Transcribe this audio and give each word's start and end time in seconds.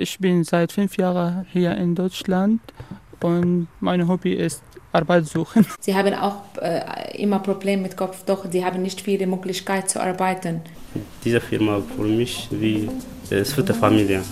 Ich 0.00 0.16
bin 0.20 0.44
seit 0.44 0.70
fünf 0.70 0.96
Jahren 0.96 1.44
hier 1.52 1.76
in 1.76 1.96
Deutschland 1.96 2.60
und 3.20 3.66
mein 3.80 4.06
Hobby 4.06 4.32
ist 4.32 4.62
Arbeit 4.92 5.26
suchen. 5.26 5.66
Sie 5.80 5.92
haben 5.92 6.14
auch 6.14 6.42
äh, 6.62 7.20
immer 7.20 7.40
Probleme 7.40 7.82
mit 7.82 7.96
Kopf, 7.96 8.24
doch 8.24 8.46
sie 8.48 8.64
haben 8.64 8.80
nicht 8.80 9.00
viele 9.00 9.26
Möglichkeiten 9.26 9.88
zu 9.88 10.00
arbeiten. 10.00 10.60
Diese 11.24 11.40
Firma 11.40 11.82
für 11.96 12.02
mich 12.02 12.48
wie 12.52 12.88
äh, 13.30 13.40
es 13.40 13.52
für 13.52 13.64
die 13.64 13.72
Familie. 13.72 14.22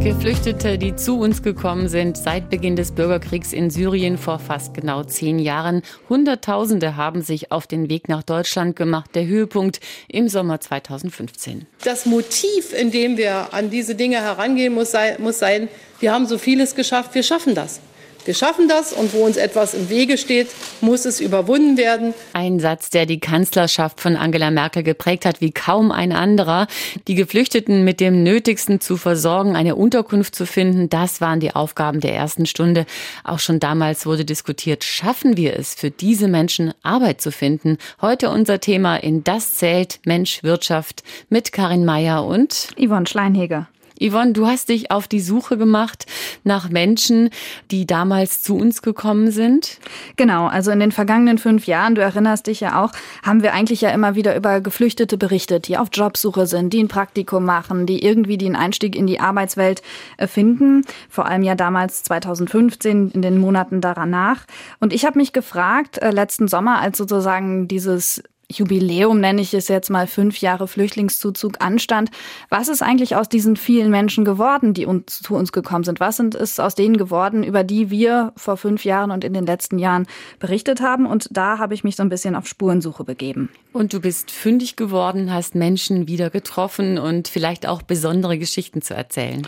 Geflüchtete, 0.00 0.78
die 0.78 0.94
zu 0.94 1.18
uns 1.18 1.42
gekommen 1.42 1.88
sind 1.88 2.16
seit 2.16 2.50
Beginn 2.50 2.76
des 2.76 2.92
Bürgerkriegs 2.92 3.52
in 3.52 3.68
Syrien 3.68 4.16
vor 4.16 4.38
fast 4.38 4.72
genau 4.72 5.02
zehn 5.02 5.38
Jahren. 5.40 5.82
Hunderttausende 6.08 6.96
haben 6.96 7.20
sich 7.22 7.50
auf 7.50 7.66
den 7.66 7.90
Weg 7.90 8.08
nach 8.08 8.22
Deutschland 8.22 8.76
gemacht. 8.76 9.10
Der 9.14 9.26
Höhepunkt 9.26 9.80
im 10.06 10.28
Sommer 10.28 10.60
2015. 10.60 11.66
Das 11.82 12.06
Motiv, 12.06 12.72
in 12.72 12.92
dem 12.92 13.16
wir 13.16 13.52
an 13.52 13.70
diese 13.70 13.96
Dinge 13.96 14.22
herangehen, 14.22 14.72
muss 14.72 14.92
sein, 14.92 15.16
muss 15.18 15.40
sein 15.40 15.68
wir 16.00 16.12
haben 16.12 16.26
so 16.26 16.38
vieles 16.38 16.76
geschafft, 16.76 17.14
wir 17.14 17.24
schaffen 17.24 17.54
das. 17.56 17.80
Wir 18.24 18.34
schaffen 18.34 18.68
das 18.68 18.92
und 18.92 19.14
wo 19.14 19.24
uns 19.24 19.36
etwas 19.36 19.74
im 19.74 19.88
Wege 19.88 20.18
steht, 20.18 20.48
muss 20.80 21.04
es 21.04 21.20
überwunden 21.20 21.76
werden. 21.76 22.12
Ein 22.34 22.60
Satz, 22.60 22.90
der 22.90 23.06
die 23.06 23.20
Kanzlerschaft 23.20 24.00
von 24.00 24.16
Angela 24.16 24.50
Merkel 24.50 24.82
geprägt 24.82 25.24
hat 25.24 25.40
wie 25.40 25.50
kaum 25.50 25.90
ein 25.90 26.12
anderer. 26.12 26.66
Die 27.06 27.14
Geflüchteten 27.14 27.84
mit 27.84 28.00
dem 28.00 28.22
Nötigsten 28.22 28.80
zu 28.80 28.96
versorgen, 28.96 29.56
eine 29.56 29.76
Unterkunft 29.76 30.34
zu 30.34 30.46
finden, 30.46 30.90
das 30.90 31.20
waren 31.20 31.40
die 31.40 31.54
Aufgaben 31.54 32.00
der 32.00 32.14
ersten 32.14 32.46
Stunde. 32.46 32.86
Auch 33.24 33.38
schon 33.38 33.60
damals 33.60 34.04
wurde 34.04 34.24
diskutiert, 34.24 34.84
schaffen 34.84 35.36
wir 35.36 35.58
es, 35.58 35.74
für 35.74 35.90
diese 35.90 36.28
Menschen 36.28 36.74
Arbeit 36.82 37.20
zu 37.20 37.32
finden? 37.32 37.78
Heute 38.00 38.30
unser 38.30 38.60
Thema 38.60 38.96
in 38.96 39.24
Das 39.24 39.54
zählt 39.54 40.00
Mensch 40.04 40.42
Wirtschaft 40.42 41.02
mit 41.28 41.52
Karin 41.52 41.84
Meyer 41.84 42.26
und 42.26 42.68
Yvonne 42.78 43.06
Schleinheger. 43.06 43.68
Yvonne, 44.00 44.32
du 44.32 44.46
hast 44.46 44.68
dich 44.68 44.90
auf 44.90 45.08
die 45.08 45.20
Suche 45.20 45.56
gemacht 45.56 46.06
nach 46.44 46.68
Menschen, 46.68 47.30
die 47.70 47.86
damals 47.86 48.42
zu 48.42 48.56
uns 48.56 48.82
gekommen 48.82 49.30
sind. 49.30 49.78
Genau, 50.16 50.46
also 50.46 50.70
in 50.70 50.80
den 50.80 50.92
vergangenen 50.92 51.38
fünf 51.38 51.66
Jahren, 51.66 51.94
du 51.94 52.00
erinnerst 52.00 52.46
dich 52.46 52.60
ja 52.60 52.82
auch, 52.82 52.92
haben 53.22 53.42
wir 53.42 53.52
eigentlich 53.52 53.80
ja 53.80 53.90
immer 53.90 54.14
wieder 54.14 54.36
über 54.36 54.60
Geflüchtete 54.60 55.18
berichtet, 55.18 55.68
die 55.68 55.76
auf 55.76 55.88
Jobsuche 55.92 56.46
sind, 56.46 56.72
die 56.72 56.82
ein 56.82 56.88
Praktikum 56.88 57.44
machen, 57.44 57.86
die 57.86 58.02
irgendwie 58.02 58.38
den 58.38 58.56
Einstieg 58.56 58.94
in 58.96 59.06
die 59.06 59.20
Arbeitswelt 59.20 59.82
äh, 60.16 60.26
finden. 60.26 60.82
Vor 61.08 61.26
allem 61.26 61.42
ja 61.42 61.54
damals 61.54 62.02
2015, 62.04 63.10
in 63.10 63.22
den 63.22 63.38
Monaten 63.38 63.80
danach. 63.80 64.44
Und 64.80 64.92
ich 64.92 65.04
habe 65.04 65.18
mich 65.18 65.32
gefragt, 65.32 65.98
äh, 65.98 66.10
letzten 66.10 66.48
Sommer, 66.48 66.80
als 66.80 66.98
sozusagen 66.98 67.68
dieses 67.68 68.22
Jubiläum, 68.50 69.20
nenne 69.20 69.42
ich 69.42 69.52
es 69.52 69.68
jetzt 69.68 69.90
mal, 69.90 70.06
fünf 70.06 70.40
Jahre 70.40 70.68
Flüchtlingszuzug 70.68 71.60
anstand. 71.60 72.10
Was 72.48 72.68
ist 72.68 72.82
eigentlich 72.82 73.14
aus 73.14 73.28
diesen 73.28 73.56
vielen 73.56 73.90
Menschen 73.90 74.24
geworden, 74.24 74.72
die 74.72 74.86
uns, 74.86 75.20
zu 75.20 75.34
uns 75.34 75.52
gekommen 75.52 75.84
sind? 75.84 76.00
Was 76.00 76.16
sind, 76.16 76.34
ist 76.34 76.58
aus 76.58 76.74
denen 76.74 76.96
geworden, 76.96 77.42
über 77.42 77.62
die 77.62 77.90
wir 77.90 78.32
vor 78.36 78.56
fünf 78.56 78.84
Jahren 78.84 79.10
und 79.10 79.22
in 79.22 79.34
den 79.34 79.44
letzten 79.44 79.78
Jahren 79.78 80.06
berichtet 80.38 80.80
haben? 80.80 81.04
Und 81.04 81.28
da 81.30 81.58
habe 81.58 81.74
ich 81.74 81.84
mich 81.84 81.96
so 81.96 82.02
ein 82.02 82.08
bisschen 82.08 82.34
auf 82.34 82.46
Spurensuche 82.46 83.04
begeben. 83.04 83.50
Und 83.74 83.92
du 83.92 84.00
bist 84.00 84.30
fündig 84.30 84.76
geworden, 84.76 85.32
hast 85.32 85.54
Menschen 85.54 86.08
wieder 86.08 86.30
getroffen 86.30 86.96
und 86.96 87.28
vielleicht 87.28 87.66
auch 87.66 87.82
besondere 87.82 88.38
Geschichten 88.38 88.80
zu 88.80 88.94
erzählen. 88.94 89.46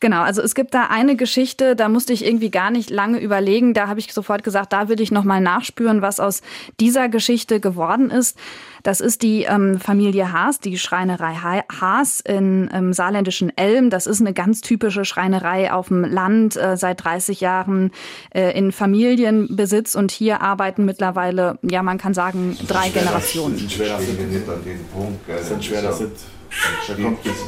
Genau, 0.00 0.22
also 0.22 0.42
es 0.42 0.54
gibt 0.54 0.74
da 0.74 0.86
eine 0.90 1.16
Geschichte, 1.16 1.74
da 1.74 1.88
musste 1.88 2.12
ich 2.12 2.24
irgendwie 2.24 2.50
gar 2.50 2.70
nicht 2.70 2.90
lange 2.90 3.18
überlegen. 3.18 3.74
Da 3.74 3.88
habe 3.88 3.98
ich 3.98 4.12
sofort 4.12 4.44
gesagt, 4.44 4.72
da 4.72 4.88
will 4.88 5.00
ich 5.00 5.10
nochmal 5.10 5.40
nachspüren, 5.40 6.02
was 6.02 6.20
aus 6.20 6.42
dieser 6.78 7.08
Geschichte 7.08 7.58
geworden 7.58 8.10
ist. 8.10 8.38
Das 8.88 9.02
ist 9.02 9.20
die 9.20 9.42
ähm, 9.42 9.78
Familie 9.78 10.32
Haas, 10.32 10.60
die 10.60 10.78
Schreinerei 10.78 11.34
Haas 11.34 12.20
in, 12.20 12.68
im 12.68 12.94
saarländischen 12.94 13.54
Elm. 13.54 13.90
Das 13.90 14.06
ist 14.06 14.22
eine 14.22 14.32
ganz 14.32 14.62
typische 14.62 15.04
Schreinerei 15.04 15.70
auf 15.70 15.88
dem 15.88 16.04
Land, 16.04 16.56
äh, 16.56 16.74
seit 16.78 17.04
30 17.04 17.42
Jahren 17.42 17.90
äh, 18.30 18.56
in 18.58 18.72
Familienbesitz. 18.72 19.94
Und 19.94 20.10
hier 20.10 20.40
arbeiten 20.40 20.86
mittlerweile, 20.86 21.58
ja, 21.60 21.82
man 21.82 21.98
kann 21.98 22.14
sagen, 22.14 22.56
drei 22.66 22.88
Generationen. 22.88 23.56
Das 23.56 23.64
ist 23.64 23.72
schwer, 23.74 23.98
das 23.98 24.06
sind 25.48 25.64
schwer, 25.64 25.82
das 25.82 25.98
sind 25.98 26.12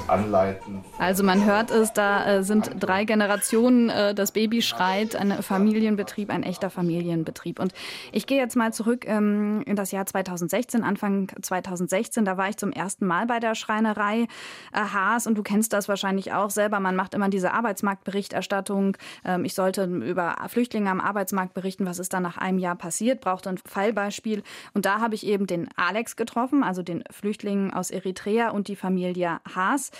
Anleiten. 0.08 0.80
Also 0.98 1.22
man 1.24 1.44
hört 1.44 1.70
es, 1.70 1.92
da 1.92 2.26
äh, 2.26 2.42
sind 2.42 2.70
drei 2.78 3.04
Generationen, 3.04 3.88
äh, 3.88 4.14
das 4.14 4.32
Baby 4.32 4.62
schreit, 4.62 5.16
ein 5.16 5.42
Familienbetrieb, 5.42 6.30
ein 6.30 6.42
echter 6.42 6.70
Familienbetrieb. 6.70 7.58
Und 7.58 7.72
ich 8.12 8.26
gehe 8.26 8.38
jetzt 8.38 8.56
mal 8.56 8.72
zurück 8.72 9.06
ähm, 9.06 9.62
in 9.66 9.76
das 9.76 9.90
Jahr 9.92 10.06
2016, 10.06 10.82
Anfang 10.82 11.29
2016, 11.40 12.24
da 12.24 12.36
war 12.36 12.48
ich 12.48 12.56
zum 12.56 12.72
ersten 12.72 13.06
Mal 13.06 13.26
bei 13.26 13.40
der 13.40 13.54
Schreinerei 13.54 14.26
äh, 14.72 14.80
Haas 14.80 15.26
und 15.26 15.36
du 15.36 15.42
kennst 15.42 15.72
das 15.72 15.88
wahrscheinlich 15.88 16.32
auch 16.32 16.50
selber. 16.50 16.80
Man 16.80 16.96
macht 16.96 17.14
immer 17.14 17.28
diese 17.28 17.52
Arbeitsmarktberichterstattung. 17.52 18.96
Ähm, 19.24 19.44
ich 19.44 19.54
sollte 19.54 19.84
über 19.84 20.36
Flüchtlinge 20.48 20.90
am 20.90 21.00
Arbeitsmarkt 21.00 21.54
berichten, 21.54 21.86
was 21.86 21.98
ist 21.98 22.12
da 22.12 22.20
nach 22.20 22.38
einem 22.38 22.58
Jahr 22.58 22.76
passiert, 22.76 23.20
brauchte 23.20 23.50
ein 23.50 23.58
Fallbeispiel. 23.58 24.42
Und 24.74 24.86
da 24.86 25.00
habe 25.00 25.14
ich 25.14 25.26
eben 25.26 25.46
den 25.46 25.68
Alex 25.76 26.16
getroffen, 26.16 26.62
also 26.62 26.82
den 26.82 27.04
Flüchtling 27.10 27.72
aus 27.72 27.90
Eritrea 27.90 28.50
und 28.50 28.68
die 28.68 28.76
Familie 28.76 29.40
Haas. 29.54 29.90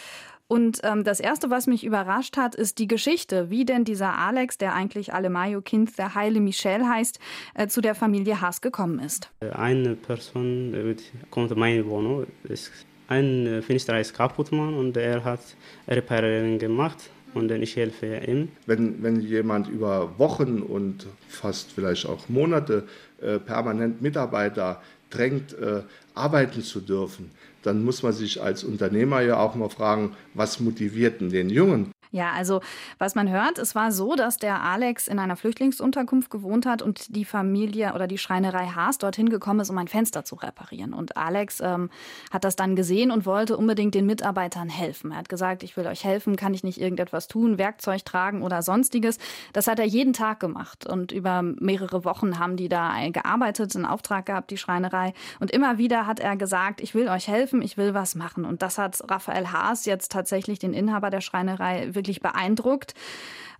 Und 0.51 0.81
ähm, 0.83 1.05
das 1.05 1.21
Erste, 1.21 1.49
was 1.49 1.69
mich 1.69 1.85
überrascht 1.85 2.37
hat, 2.37 2.57
ist 2.57 2.81
die 2.81 2.89
Geschichte, 2.89 3.51
wie 3.51 3.65
denn 3.65 3.85
dieser 3.85 4.19
Alex, 4.19 4.59
der 4.59 4.75
eigentlich 4.75 5.15
Alemayo 5.15 5.61
Kind 5.61 5.97
der 5.97 6.17
Heile 6.17 6.41
Michel 6.41 6.89
heißt, 6.89 7.21
äh, 7.55 7.69
zu 7.69 7.81
der 7.81 7.95
Familie 7.95 8.41
Haas 8.41 8.61
gekommen 8.61 8.99
ist. 8.99 9.31
Eine 9.53 9.95
Person 9.95 10.75
äh, 10.75 10.97
kommt 11.31 11.53
in 11.53 11.59
meine 11.61 11.87
Wohnung, 11.87 12.27
ist 12.43 12.73
ein 13.07 13.63
Fenster 13.65 14.01
ist 14.01 14.13
kaputt 14.13 14.51
man, 14.51 14.75
und 14.75 14.97
er 14.97 15.23
hat 15.23 15.39
Reparierungen 15.87 16.59
gemacht 16.59 16.99
und 17.33 17.47
dann 17.47 17.63
ich 17.63 17.77
helfe 17.77 18.21
ihm. 18.27 18.49
Wenn, 18.67 19.01
wenn 19.05 19.21
jemand 19.21 19.69
über 19.69 20.19
Wochen 20.19 20.63
und 20.63 21.07
fast 21.29 21.71
vielleicht 21.71 22.07
auch 22.07 22.29
Monate 22.29 22.89
äh, 23.21 23.39
permanent 23.39 24.03
Mitarbeiter 24.03 24.83
drängt, 25.11 25.53
äh, 25.53 25.83
arbeiten 26.17 26.63
zu 26.63 26.81
dürfen, 26.81 27.31
dann 27.63 27.85
muss 27.85 28.03
man 28.03 28.13
sich 28.13 28.43
als 28.43 28.65
Unternehmer 28.65 29.21
ja 29.21 29.39
auch 29.39 29.55
mal 29.55 29.69
fragen, 29.69 30.17
was 30.35 30.61
motiviert 30.61 31.21
denn 31.21 31.31
den 31.31 31.51
Jungen? 31.51 31.93
Ja, 32.13 32.33
also 32.33 32.61
was 32.99 33.15
man 33.15 33.29
hört, 33.31 33.59
es 33.59 33.75
war 33.75 33.93
so, 33.93 34.17
dass 34.17 34.37
der 34.37 34.63
Alex 34.63 35.07
in 35.07 35.21
einer 35.21 35.37
Flüchtlingsunterkunft 35.37 36.31
gewohnt 36.31 36.67
hat 36.67 36.83
und 36.83 37.15
die 37.15 37.25
Familie 37.25 37.95
oder 37.95 38.09
die 38.09 38.19
Schreinerei 38.19 38.67
Haas 38.67 38.99
dorthin 38.99 39.29
gekommen 39.29 39.61
ist, 39.61 39.71
um 39.71 39.79
ein 39.79 39.87
Fenster 39.87 40.25
zu 40.25 40.35
reparieren. 40.35 40.93
Und 40.93 41.17
Alex 41.17 41.61
ähm, 41.61 41.89
hat 42.33 42.43
das 42.43 42.57
dann 42.57 42.75
gesehen 42.75 43.13
und 43.13 43.27
wollte 43.27 43.57
unbedingt 43.57 43.95
den 43.95 44.07
Mitarbeitern 44.07 44.69
helfen. 44.69 45.13
Er 45.13 45.19
hat 45.19 45.29
gesagt, 45.29 45.63
ich 45.63 45.77
will 45.77 45.87
euch 45.87 46.03
helfen, 46.03 46.35
kann 46.35 46.53
ich 46.53 46.65
nicht 46.65 46.81
irgendetwas 46.81 47.29
tun, 47.29 47.59
Werkzeug 47.59 48.05
tragen 48.05 48.43
oder 48.43 48.63
sonstiges. 48.63 49.19
Das 49.53 49.69
hat 49.69 49.79
er 49.79 49.87
jeden 49.87 50.13
Tag 50.13 50.41
gemacht 50.41 50.87
und 50.87 51.13
über 51.13 51.43
mehrere 51.43 52.05
Wochen 52.05 52.41
haben 52.41 52.57
die 52.57 52.69
da 52.69 52.93
gearbeitet, 53.11 53.77
einen 53.77 53.87
Auftrag 53.87 54.27
gehabt, 54.27 54.51
die 54.51 54.57
Schreinerei. 54.57 55.15
Und 55.39 55.53
immer 55.53 55.79
wieder 55.79 56.09
hat 56.09 56.19
er 56.19 56.37
gesagt, 56.37 56.81
ich 56.81 56.95
will 56.95 57.09
euch 57.09 57.29
helfen, 57.29 57.63
ich 57.63 57.77
will 57.77 57.95
was 57.95 58.17
machen. 58.17 58.45
Und 58.45 58.63
das 58.63 58.79
hat 58.79 58.99
Raphael 59.09 59.53
Haas 59.53 59.85
jetzt 59.85 60.11
tatsächlich 60.11 60.59
den 60.59 60.73
Inhaber 60.73 61.11
der 61.11 61.21
Schreinerei 61.21 61.95
wirklich 62.01 62.21
beeindruckt. 62.21 62.95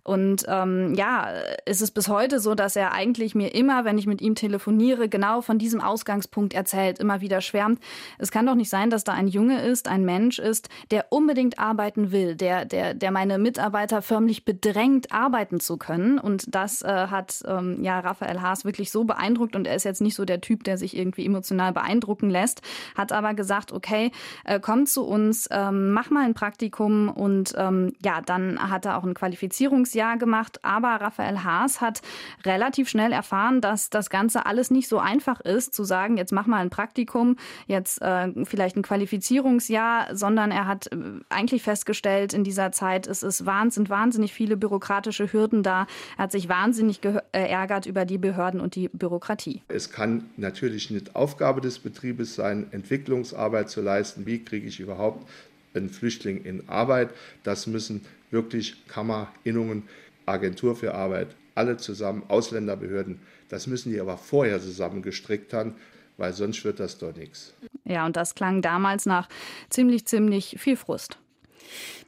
Und 0.03 0.45
ähm, 0.47 0.95
ja, 0.95 1.29
ist 1.65 1.81
es 1.81 1.91
bis 1.91 2.07
heute 2.07 2.39
so, 2.39 2.55
dass 2.55 2.75
er 2.75 2.91
eigentlich 2.91 3.35
mir 3.35 3.53
immer, 3.53 3.85
wenn 3.85 3.97
ich 3.97 4.07
mit 4.07 4.21
ihm 4.21 4.33
telefoniere, 4.33 5.09
genau 5.09 5.41
von 5.41 5.59
diesem 5.59 5.79
Ausgangspunkt 5.79 6.53
erzählt, 6.53 6.99
immer 6.99 7.21
wieder 7.21 7.41
schwärmt. 7.41 7.79
Es 8.17 8.31
kann 8.31 8.45
doch 8.45 8.55
nicht 8.55 8.69
sein, 8.69 8.89
dass 8.89 9.03
da 9.03 9.13
ein 9.13 9.27
Junge 9.27 9.61
ist, 9.61 9.87
ein 9.87 10.03
Mensch 10.03 10.39
ist, 10.39 10.69
der 10.89 11.07
unbedingt 11.11 11.59
arbeiten 11.59 12.11
will, 12.11 12.35
der, 12.35 12.65
der, 12.65 12.95
der 12.95 13.11
meine 13.11 13.37
Mitarbeiter 13.37 14.01
förmlich 14.01 14.43
bedrängt, 14.43 15.11
arbeiten 15.11 15.59
zu 15.59 15.77
können. 15.77 16.17
Und 16.17 16.55
das 16.55 16.81
äh, 16.81 16.87
hat 16.87 17.43
ähm, 17.45 17.83
ja 17.83 17.99
Raphael 17.99 18.41
Haas 18.41 18.65
wirklich 18.65 18.89
so 18.89 19.03
beeindruckt. 19.03 19.55
Und 19.55 19.67
er 19.67 19.75
ist 19.75 19.83
jetzt 19.83 20.01
nicht 20.01 20.15
so 20.15 20.25
der 20.25 20.41
Typ, 20.41 20.63
der 20.63 20.77
sich 20.79 20.97
irgendwie 20.97 21.25
emotional 21.25 21.73
beeindrucken 21.73 22.31
lässt, 22.31 22.61
hat 22.95 23.11
aber 23.11 23.35
gesagt, 23.35 23.71
okay, 23.71 24.11
äh, 24.45 24.59
komm 24.59 24.87
zu 24.87 25.05
uns, 25.05 25.47
ähm, 25.51 25.91
mach 25.91 26.09
mal 26.09 26.25
ein 26.25 26.33
Praktikum 26.33 27.09
und 27.09 27.53
ähm, 27.55 27.93
ja, 28.03 28.21
dann 28.21 28.71
hat 28.71 28.85
er 28.85 28.97
auch 28.97 29.03
ein 29.03 29.13
Qualifizierungs 29.13 29.90
Jahr 29.93 30.17
gemacht, 30.17 30.59
aber 30.63 30.89
Raphael 30.89 31.43
Haas 31.43 31.81
hat 31.81 32.01
relativ 32.45 32.89
schnell 32.89 33.11
erfahren, 33.11 33.61
dass 33.61 33.89
das 33.89 34.09
Ganze 34.09 34.45
alles 34.45 34.71
nicht 34.71 34.87
so 34.87 34.99
einfach 34.99 35.41
ist, 35.41 35.73
zu 35.73 35.83
sagen, 35.83 36.17
jetzt 36.17 36.31
mach 36.31 36.47
mal 36.47 36.59
ein 36.59 36.69
Praktikum, 36.69 37.37
jetzt 37.67 38.01
äh, 38.01 38.29
vielleicht 38.45 38.75
ein 38.75 38.83
Qualifizierungsjahr, 38.83 40.15
sondern 40.15 40.51
er 40.51 40.67
hat 40.67 40.87
äh, 40.91 40.97
eigentlich 41.29 41.63
festgestellt, 41.63 42.33
in 42.33 42.43
dieser 42.43 42.71
Zeit 42.71 43.07
es 43.07 43.23
ist 43.23 43.43
sind 43.69 43.89
wahnsinnig 43.89 44.33
viele 44.33 44.57
bürokratische 44.57 45.31
Hürden 45.31 45.63
da. 45.63 45.87
Er 46.17 46.23
hat 46.23 46.31
sich 46.31 46.49
wahnsinnig 46.49 47.01
geärgert 47.01 47.85
über 47.85 48.05
die 48.05 48.17
Behörden 48.17 48.59
und 48.59 48.75
die 48.75 48.89
Bürokratie. 48.89 49.61
Es 49.67 49.91
kann 49.91 50.25
natürlich 50.37 50.89
nicht 50.91 51.15
Aufgabe 51.15 51.61
des 51.61 51.79
Betriebes 51.79 52.35
sein, 52.35 52.67
Entwicklungsarbeit 52.71 53.69
zu 53.69 53.81
leisten. 53.81 54.25
Wie 54.25 54.43
kriege 54.43 54.67
ich 54.67 54.79
überhaupt 54.79 55.27
einen 55.73 55.89
Flüchtling 55.89 56.43
in 56.43 56.67
Arbeit? 56.69 57.09
Das 57.43 57.67
müssen 57.67 58.05
wirklich 58.31 58.87
Kammer, 58.87 59.31
Innungen, 59.43 59.83
Agentur 60.25 60.75
für 60.75 60.93
Arbeit, 60.93 61.35
alle 61.55 61.77
zusammen, 61.77 62.23
Ausländerbehörden. 62.27 63.19
Das 63.49 63.67
müssen 63.67 63.91
die 63.91 63.99
aber 63.99 64.17
vorher 64.17 64.59
zusammengestrickt 64.59 65.53
haben, 65.53 65.75
weil 66.17 66.33
sonst 66.33 66.63
wird 66.63 66.79
das 66.79 66.97
doch 66.97 67.15
nichts. 67.15 67.53
Ja, 67.85 68.05
und 68.05 68.15
das 68.15 68.35
klang 68.35 68.61
damals 68.61 69.05
nach 69.05 69.27
ziemlich, 69.69 70.05
ziemlich 70.05 70.55
viel 70.59 70.77
Frust. 70.77 71.17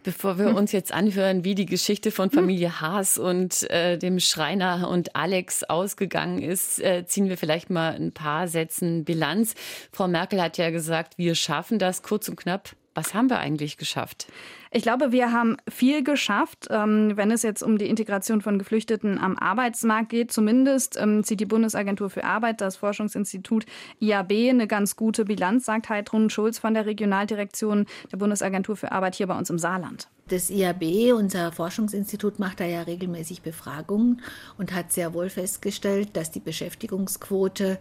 Bevor 0.04 0.38
wir 0.38 0.50
hm. 0.50 0.56
uns 0.56 0.72
jetzt 0.74 0.92
anhören, 0.92 1.46
wie 1.46 1.56
die 1.56 1.66
Geschichte 1.66 2.12
von 2.12 2.30
hm. 2.30 2.40
Familie 2.40 2.82
Haas 2.82 3.18
und 3.18 3.70
äh, 3.70 3.98
dem 3.98 4.20
Schreiner 4.20 4.90
und 4.90 5.16
Alex 5.16 5.64
ausgegangen 5.64 6.42
ist, 6.42 6.82
äh, 6.82 7.06
ziehen 7.06 7.30
wir 7.30 7.38
vielleicht 7.38 7.70
mal 7.70 7.96
ein 7.96 8.12
paar 8.12 8.48
Sätzen 8.48 9.06
Bilanz. 9.06 9.56
Frau 9.92 10.08
Merkel 10.08 10.42
hat 10.42 10.58
ja 10.58 10.70
gesagt, 10.70 11.18
wir 11.18 11.36
schaffen 11.36 11.80
das 11.80 12.04
kurz 12.04 12.28
und 12.28 12.36
knapp. 12.36 12.76
Was 12.96 13.14
haben 13.14 13.30
wir 13.30 13.40
eigentlich 13.40 13.78
geschafft? 13.78 14.28
Ich 14.76 14.82
glaube, 14.82 15.12
wir 15.12 15.32
haben 15.32 15.58
viel 15.70 16.04
geschafft, 16.04 16.68
ähm, 16.72 17.12
wenn 17.16 17.30
es 17.30 17.44
jetzt 17.44 17.62
um 17.62 17.78
die 17.78 17.88
Integration 17.88 18.42
von 18.42 18.58
Geflüchteten 18.58 19.20
am 19.20 19.38
Arbeitsmarkt 19.38 20.10
geht. 20.10 20.32
Zumindest 20.32 20.98
ähm, 21.00 21.24
zieht 21.24 21.40
die 21.42 21.46
Bundesagentur 21.46 22.10
für 22.10 22.24
Arbeit, 22.24 22.60
das 22.60 22.78
Forschungsinstitut 22.78 23.68
IAB, 24.00 24.32
eine 24.50 24.66
ganz 24.66 24.96
gute 24.96 25.26
Bilanz, 25.26 25.66
sagt 25.66 25.90
Heidrun 25.90 26.32
Schulz 26.32 26.58
von 26.58 26.74
der 26.74 26.88
Regionaldirektion 26.88 27.86
der 28.12 28.18
Bundesagentur 28.18 28.76
für 28.76 28.92
Arbeit 28.92 29.14
hier 29.14 29.28
bei 29.28 29.38
uns 29.38 29.52
im 29.52 29.60
Saarland. 29.60 30.08
Das 30.30 30.50
IAB, 30.50 31.14
unser 31.14 31.52
Forschungsinstitut, 31.52 32.40
macht 32.40 32.60
da 32.60 32.66
ja 32.66 32.82
regelmäßig 32.82 33.44
Befragungen 33.44 34.24
und 34.58 34.74
hat 34.74 34.92
sehr 34.92 35.14
wohl 35.14 35.30
festgestellt, 35.30 36.10
dass 36.14 36.32
die 36.32 36.40
Beschäftigungsquote 36.40 37.78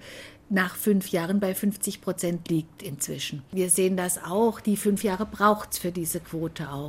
nach 0.53 0.77
fünf 0.77 1.09
Jahren 1.09 1.41
bei 1.41 1.55
50 1.55 2.03
Prozent 2.03 2.49
liegt 2.49 2.83
inzwischen. 2.83 3.43
Wir 3.53 3.71
sehen 3.71 3.97
das 3.97 4.23
auch, 4.23 4.61
die 4.61 4.77
fünf 4.77 5.03
Jahre 5.03 5.25
braucht 5.25 5.73
es 5.73 5.79
für 5.79 5.93
diese 5.93 6.21
Quote 6.21 6.71
auch. 6.71 6.81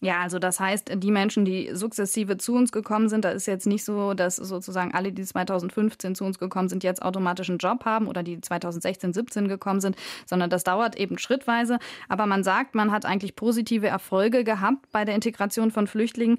Ja, 0.00 0.20
also 0.20 0.38
das 0.38 0.60
heißt, 0.60 1.02
die 1.02 1.10
Menschen, 1.10 1.46
die 1.46 1.70
sukzessive 1.72 2.36
zu 2.36 2.54
uns 2.54 2.70
gekommen 2.70 3.08
sind, 3.08 3.24
da 3.24 3.30
ist 3.30 3.46
jetzt 3.46 3.66
nicht 3.66 3.82
so, 3.82 4.12
dass 4.12 4.36
sozusagen 4.36 4.92
alle, 4.92 5.10
die 5.10 5.24
2015 5.24 6.14
zu 6.14 6.24
uns 6.24 6.38
gekommen 6.38 6.68
sind, 6.68 6.84
jetzt 6.84 7.00
automatisch 7.00 7.48
einen 7.48 7.58
Job 7.58 7.86
haben 7.86 8.06
oder 8.06 8.22
die 8.22 8.38
2016, 8.38 9.14
17 9.14 9.48
gekommen 9.48 9.80
sind, 9.80 9.96
sondern 10.26 10.50
das 10.50 10.64
dauert 10.64 10.96
eben 10.96 11.16
schrittweise. 11.16 11.78
Aber 12.10 12.26
man 12.26 12.44
sagt, 12.44 12.74
man 12.74 12.92
hat 12.92 13.06
eigentlich 13.06 13.36
positive 13.36 13.86
Erfolge 13.86 14.44
gehabt 14.44 14.86
bei 14.92 15.06
der 15.06 15.14
Integration 15.14 15.70
von 15.70 15.86
Flüchtlingen, 15.86 16.36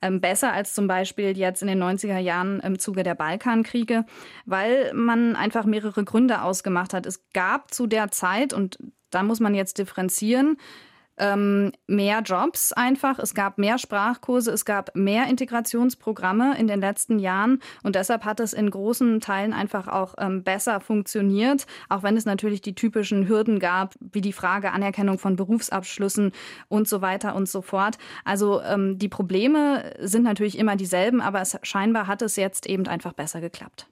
ähm, 0.00 0.22
besser 0.22 0.54
als 0.54 0.72
zum 0.72 0.86
Beispiel 0.86 1.36
jetzt 1.36 1.60
in 1.60 1.68
den 1.68 1.82
90er 1.82 2.18
Jahren 2.18 2.60
im 2.60 2.78
Zuge 2.78 3.02
der 3.02 3.14
Balkankriege, 3.14 4.06
weil 4.46 4.94
man 4.94 5.36
einfach 5.36 5.66
mehrere 5.66 6.04
Gründe 6.04 6.40
ausgemacht 6.40 6.94
hat. 6.94 7.04
Es 7.04 7.22
gab 7.34 7.74
zu 7.74 7.86
der 7.86 8.10
Zeit, 8.10 8.54
und 8.54 8.78
da 9.10 9.22
muss 9.22 9.40
man 9.40 9.54
jetzt 9.54 9.76
differenzieren, 9.76 10.56
ähm, 11.18 11.72
mehr 11.86 12.20
Jobs 12.20 12.72
einfach. 12.72 13.18
Es 13.18 13.34
gab 13.34 13.58
mehr 13.58 13.78
Sprachkurse, 13.78 14.50
es 14.50 14.64
gab 14.64 14.94
mehr 14.94 15.26
Integrationsprogramme 15.26 16.58
in 16.58 16.66
den 16.66 16.80
letzten 16.80 17.18
Jahren 17.18 17.60
und 17.82 17.96
deshalb 17.96 18.24
hat 18.24 18.40
es 18.40 18.52
in 18.52 18.70
großen 18.70 19.20
Teilen 19.20 19.52
einfach 19.52 19.88
auch 19.88 20.14
ähm, 20.18 20.42
besser 20.42 20.80
funktioniert, 20.80 21.66
auch 21.88 22.02
wenn 22.02 22.16
es 22.16 22.24
natürlich 22.24 22.62
die 22.62 22.74
typischen 22.74 23.28
Hürden 23.28 23.58
gab, 23.58 23.94
wie 24.00 24.20
die 24.20 24.32
Frage 24.32 24.72
Anerkennung 24.72 25.18
von 25.18 25.36
Berufsabschlüssen 25.36 26.32
und 26.68 26.88
so 26.88 27.00
weiter 27.00 27.34
und 27.34 27.48
so 27.48 27.62
fort. 27.62 27.98
Also 28.24 28.60
ähm, 28.62 28.98
die 28.98 29.08
Probleme 29.08 29.94
sind 30.00 30.22
natürlich 30.22 30.58
immer 30.58 30.76
dieselben, 30.76 31.20
aber 31.20 31.40
es, 31.40 31.58
scheinbar 31.62 32.06
hat 32.06 32.22
es 32.22 32.36
jetzt 32.36 32.66
eben 32.66 32.86
einfach 32.86 33.12
besser 33.12 33.40
geklappt. 33.40 33.86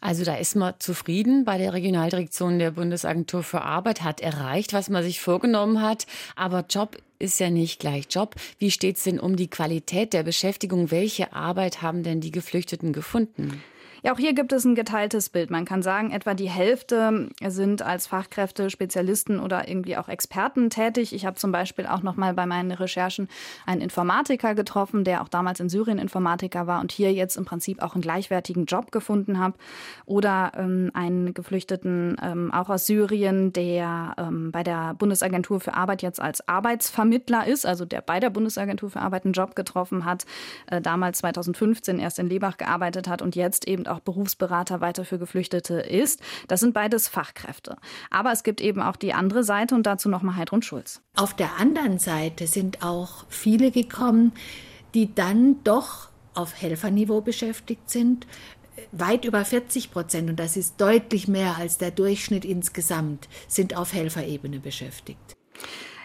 Also 0.00 0.24
da 0.24 0.36
ist 0.36 0.56
man 0.56 0.74
zufrieden 0.78 1.44
bei 1.44 1.58
der 1.58 1.72
Regionaldirektion 1.72 2.58
der 2.58 2.72
Bundesagentur 2.72 3.42
für 3.42 3.62
Arbeit, 3.62 4.02
hat 4.02 4.20
erreicht, 4.20 4.72
was 4.72 4.88
man 4.90 5.02
sich 5.02 5.20
vorgenommen 5.20 5.80
hat. 5.80 6.06
Aber 6.36 6.64
Job 6.68 6.96
ist 7.18 7.38
ja 7.40 7.50
nicht 7.50 7.78
gleich 7.78 8.06
Job. 8.10 8.34
Wie 8.58 8.70
steht 8.70 8.96
es 8.96 9.04
denn 9.04 9.20
um 9.20 9.36
die 9.36 9.48
Qualität 9.48 10.12
der 10.12 10.24
Beschäftigung? 10.24 10.90
Welche 10.90 11.32
Arbeit 11.32 11.82
haben 11.82 12.02
denn 12.02 12.20
die 12.20 12.32
Geflüchteten 12.32 12.92
gefunden? 12.92 13.62
Ja, 14.04 14.12
auch 14.12 14.18
hier 14.18 14.34
gibt 14.34 14.52
es 14.52 14.64
ein 14.64 14.74
geteiltes 14.74 15.28
Bild. 15.28 15.52
Man 15.52 15.64
kann 15.64 15.80
sagen, 15.80 16.10
etwa 16.10 16.34
die 16.34 16.50
Hälfte 16.50 17.28
sind 17.46 17.82
als 17.82 18.08
Fachkräfte, 18.08 18.68
Spezialisten 18.68 19.38
oder 19.38 19.68
irgendwie 19.68 19.96
auch 19.96 20.08
Experten 20.08 20.70
tätig. 20.70 21.14
Ich 21.14 21.24
habe 21.24 21.36
zum 21.36 21.52
Beispiel 21.52 21.86
auch 21.86 22.02
noch 22.02 22.16
mal 22.16 22.34
bei 22.34 22.44
meinen 22.44 22.72
Recherchen 22.72 23.28
einen 23.64 23.80
Informatiker 23.80 24.56
getroffen, 24.56 25.04
der 25.04 25.22
auch 25.22 25.28
damals 25.28 25.60
in 25.60 25.68
Syrien 25.68 25.98
Informatiker 25.98 26.66
war 26.66 26.80
und 26.80 26.90
hier 26.90 27.12
jetzt 27.12 27.36
im 27.36 27.44
Prinzip 27.44 27.80
auch 27.80 27.94
einen 27.94 28.02
gleichwertigen 28.02 28.64
Job 28.66 28.90
gefunden 28.90 29.38
hat. 29.38 29.54
Oder 30.04 30.50
ähm, 30.56 30.90
einen 30.94 31.32
Geflüchteten 31.32 32.16
ähm, 32.20 32.52
auch 32.52 32.70
aus 32.70 32.86
Syrien, 32.86 33.52
der 33.52 34.14
ähm, 34.18 34.50
bei 34.50 34.64
der 34.64 34.94
Bundesagentur 34.94 35.60
für 35.60 35.74
Arbeit 35.74 36.02
jetzt 36.02 36.20
als 36.20 36.48
Arbeitsvermittler 36.48 37.46
ist, 37.46 37.64
also 37.64 37.84
der 37.84 38.00
bei 38.00 38.18
der 38.18 38.30
Bundesagentur 38.30 38.90
für 38.90 39.00
Arbeit 39.00 39.26
einen 39.26 39.32
Job 39.32 39.54
getroffen 39.54 40.04
hat, 40.04 40.26
äh, 40.66 40.80
damals 40.80 41.18
2015 41.18 42.00
erst 42.00 42.18
in 42.18 42.26
Lebach 42.26 42.56
gearbeitet 42.56 43.06
hat 43.06 43.22
und 43.22 43.36
jetzt 43.36 43.68
eben 43.68 43.86
Berufsberater 44.00 44.80
weiter 44.80 45.04
für 45.04 45.18
Geflüchtete 45.18 45.74
ist. 45.74 46.20
Das 46.48 46.60
sind 46.60 46.74
beides 46.74 47.08
Fachkräfte. 47.08 47.76
Aber 48.10 48.32
es 48.32 48.42
gibt 48.42 48.60
eben 48.60 48.82
auch 48.82 48.96
die 48.96 49.14
andere 49.14 49.44
Seite 49.44 49.74
und 49.74 49.86
dazu 49.86 50.08
nochmal 50.08 50.36
Heidrun 50.36 50.62
Schulz. 50.62 51.00
Auf 51.16 51.34
der 51.34 51.56
anderen 51.58 51.98
Seite 51.98 52.46
sind 52.46 52.82
auch 52.82 53.24
viele 53.28 53.70
gekommen, 53.70 54.32
die 54.94 55.14
dann 55.14 55.62
doch 55.64 56.08
auf 56.34 56.60
Helferniveau 56.60 57.20
beschäftigt 57.20 57.90
sind, 57.90 58.26
weit 58.90 59.24
über 59.24 59.44
40 59.44 59.90
Prozent, 59.90 60.30
und 60.30 60.36
das 60.36 60.56
ist 60.56 60.80
deutlich 60.80 61.28
mehr 61.28 61.56
als 61.56 61.78
der 61.78 61.90
Durchschnitt 61.90 62.44
insgesamt, 62.44 63.28
sind 63.48 63.76
auf 63.76 63.92
Helferebene 63.92 64.60
beschäftigt. 64.60 65.36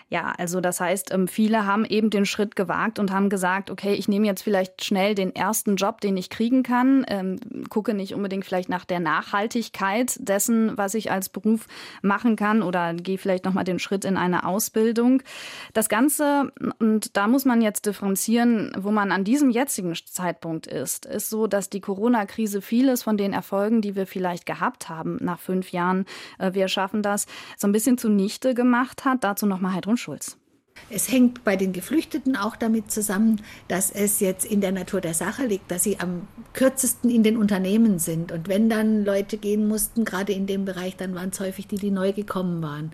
Ja, 0.10 0.34
also 0.38 0.62
das 0.62 0.80
heißt, 0.80 1.14
ähm, 1.14 1.28
viele 1.28 1.66
haben 1.66 1.84
eben 1.84 2.10
den 2.10 2.26
Schritt 2.26 2.56
gewagt 2.56 2.98
und 2.98 3.12
haben 3.12 3.30
gesagt, 3.30 3.70
okay, 3.70 3.94
ich 3.94 4.08
nehme 4.08 4.26
jetzt 4.26 4.42
vielleicht 4.42 4.86
schnell 4.86 5.16
den 5.16 5.36
ersten 5.36 5.76
Job, 5.76 6.00
den 6.00 6.16
ich 6.16 6.30
kriegen 6.30 6.64
kann, 6.64 7.06
ähm, 7.10 7.38
gucke 7.70 7.94
nicht 7.94 8.14
unbedingt 8.14 8.46
vielleicht 8.46 8.70
nach 8.70 8.86
der 8.86 9.02
Nachhaltigkeit 9.02 10.16
dessen, 10.20 10.78
was 10.78 10.94
ich 10.94 11.12
als 11.12 11.28
Beruf 11.28 11.68
machen 12.02 12.38
kann 12.38 12.64
oder 12.64 12.94
gehe 12.94 13.18
vielleicht 13.18 13.44
nochmal 13.44 13.66
den 13.66 13.80
Schritt 13.80 14.06
in 14.06 14.16
eine 14.16 14.46
Ausbildung. 14.46 15.24
Das 15.74 15.90
Ganze, 15.90 16.54
und 16.80 17.18
da 17.18 17.28
muss 17.28 17.44
man 17.44 17.62
jetzt 17.62 17.86
differenzieren, 17.86 18.72
wo 18.78 18.92
man 18.92 19.12
an 19.12 19.26
diesem 19.26 19.50
jetzigen 19.50 19.94
Zeitpunkt 19.94 20.68
ist, 20.68 21.06
ist 21.06 21.30
so, 21.30 21.48
dass 21.48 21.70
die 21.70 21.82
Corona-Krise 21.82 22.62
vieles 22.62 23.04
von 23.04 23.18
den 23.18 23.34
Erfolgen, 23.34 23.82
die 23.82 23.98
wir 23.98 24.08
vielleicht 24.08 24.46
gehabt 24.46 24.88
haben 24.88 25.18
nach 25.20 25.40
fünf 25.40 25.74
Jahren, 25.74 26.06
äh, 26.40 26.54
wir 26.54 26.70
schaffen 26.70 27.02
das, 27.02 27.26
so 27.58 27.68
ein 27.68 27.74
bisschen 27.74 27.98
zunichte 27.98 28.54
gemacht 28.54 29.04
hat. 29.04 29.26
Dazu 29.26 29.46
nochmal 29.46 29.74
halt 29.74 29.86
Schulz. 29.98 30.38
Es 30.90 31.12
hängt 31.12 31.44
bei 31.44 31.56
den 31.56 31.74
Geflüchteten 31.74 32.36
auch 32.36 32.56
damit 32.56 32.92
zusammen, 32.92 33.42
dass 33.68 33.92
es 33.92 34.20
jetzt 34.20 34.46
in 34.46 34.62
der 34.62 34.72
Natur 34.72 35.02
der 35.02 35.14
Sache 35.14 35.46
liegt, 35.46 35.70
dass 35.70 35.84
sie 35.84 36.00
am 36.00 36.28
kürzesten 36.54 37.10
in 37.10 37.24
den 37.24 37.36
Unternehmen 37.36 38.00
sind. 38.00 38.32
Und 38.32 38.48
wenn 38.48 38.70
dann 38.70 39.04
Leute 39.04 39.38
gehen 39.38 39.68
mussten, 39.68 40.06
gerade 40.06 40.32
in 40.34 40.48
dem 40.48 40.66
Bereich, 40.66 40.96
dann 40.96 41.14
waren 41.14 41.30
es 41.30 41.40
häufig 41.40 41.68
die, 41.68 41.78
die 41.78 41.92
neu 41.92 42.14
gekommen 42.14 42.62
waren. 42.62 42.94